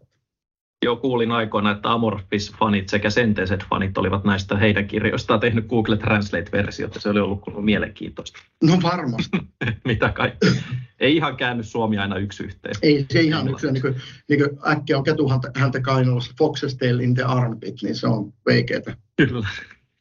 Joo, 0.85 0.95
kuulin 0.95 1.31
aikoina, 1.31 1.71
että 1.71 1.89
Amorphis-fanit 1.89 2.89
sekä 2.89 3.09
Senteset-fanit 3.09 3.97
olivat 3.97 4.23
näistä 4.23 4.57
heidän 4.57 4.87
kirjoistaan 4.87 5.39
tehnyt 5.39 5.67
Google 5.67 5.97
Translate-versiot, 5.97 6.95
ja 6.95 7.01
se 7.01 7.09
oli 7.09 7.19
ollut 7.19 7.41
mielenkiintoista. 7.61 8.39
No 8.63 8.79
varmasti. 8.83 9.37
Mitä 9.85 10.09
kaikkea. 10.09 10.51
Ei 10.99 11.15
ihan 11.15 11.37
käänny 11.37 11.63
Suomi 11.63 11.97
aina 11.97 12.17
yksi 12.17 12.43
yhteen. 12.43 12.75
Ei 12.81 13.05
se 13.09 13.21
ihan 13.21 13.49
yksi, 13.49 13.71
niin 13.71 13.81
kuin, 13.81 13.95
niin 14.29 14.39
kuin 14.39 14.59
äkkiä 14.67 14.97
on 14.97 15.03
ketu 15.03 15.29
häntä, 15.29 15.51
häntä 15.55 15.81
kainalossa, 15.81 16.31
Fox's 16.31 16.77
Tail 16.77 16.99
in 16.99 17.15
the 17.15 17.23
Armpit, 17.23 17.75
niin 17.81 17.95
se 17.95 18.07
on 18.07 18.33
veikeetä. 18.45 18.97
Kyllä. 19.15 19.47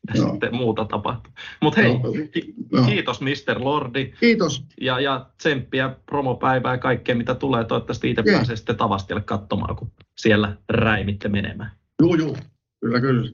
Ja 0.08 0.20
Joo. 0.20 0.30
sitten 0.30 0.54
muuta 0.56 0.84
tapahtuu. 0.84 1.32
Mutta 1.62 1.80
hei, 1.80 1.90
Joo. 1.92 2.12
ki- 2.32 2.54
Joo. 2.72 2.84
kiitos 2.86 3.20
Mr. 3.20 3.56
Lordi 3.64 4.12
Kiitos. 4.20 4.64
ja, 4.80 5.00
ja 5.00 5.26
tsemppiä 5.38 5.96
promopäivää 6.06 6.74
ja 6.74 6.78
kaikkea 6.78 7.14
mitä 7.14 7.34
tulee. 7.34 7.64
Toivottavasti 7.64 8.10
itse 8.10 8.22
Jee. 8.26 8.34
pääsee 8.36 8.56
sitten 8.56 8.76
Tavastille 8.76 9.20
katsomaan, 9.20 9.76
kun 9.76 9.92
siellä 10.18 10.56
räimitte 10.68 11.28
menemään. 11.28 11.70
Juu, 12.02 12.14
juu. 12.14 12.36
Kyllä, 12.80 13.00
kyllä. 13.00 13.30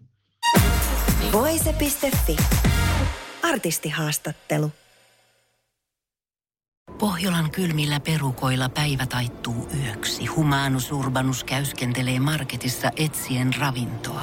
Voise.fi. 1.33 2.37
Artistihaastattelu. 3.43 4.71
Pohjolan 6.99 7.51
kylmillä 7.51 8.01
perukoilla 8.01 8.69
päivä 8.69 9.07
taittuu 9.07 9.69
yöksi. 9.85 10.27
Humanus 10.27 10.93
Urbanus 10.93 11.45
käyskentelee 11.45 12.21
marketissa 12.21 12.91
etsien 12.97 13.51
ravintoa. 13.61 14.23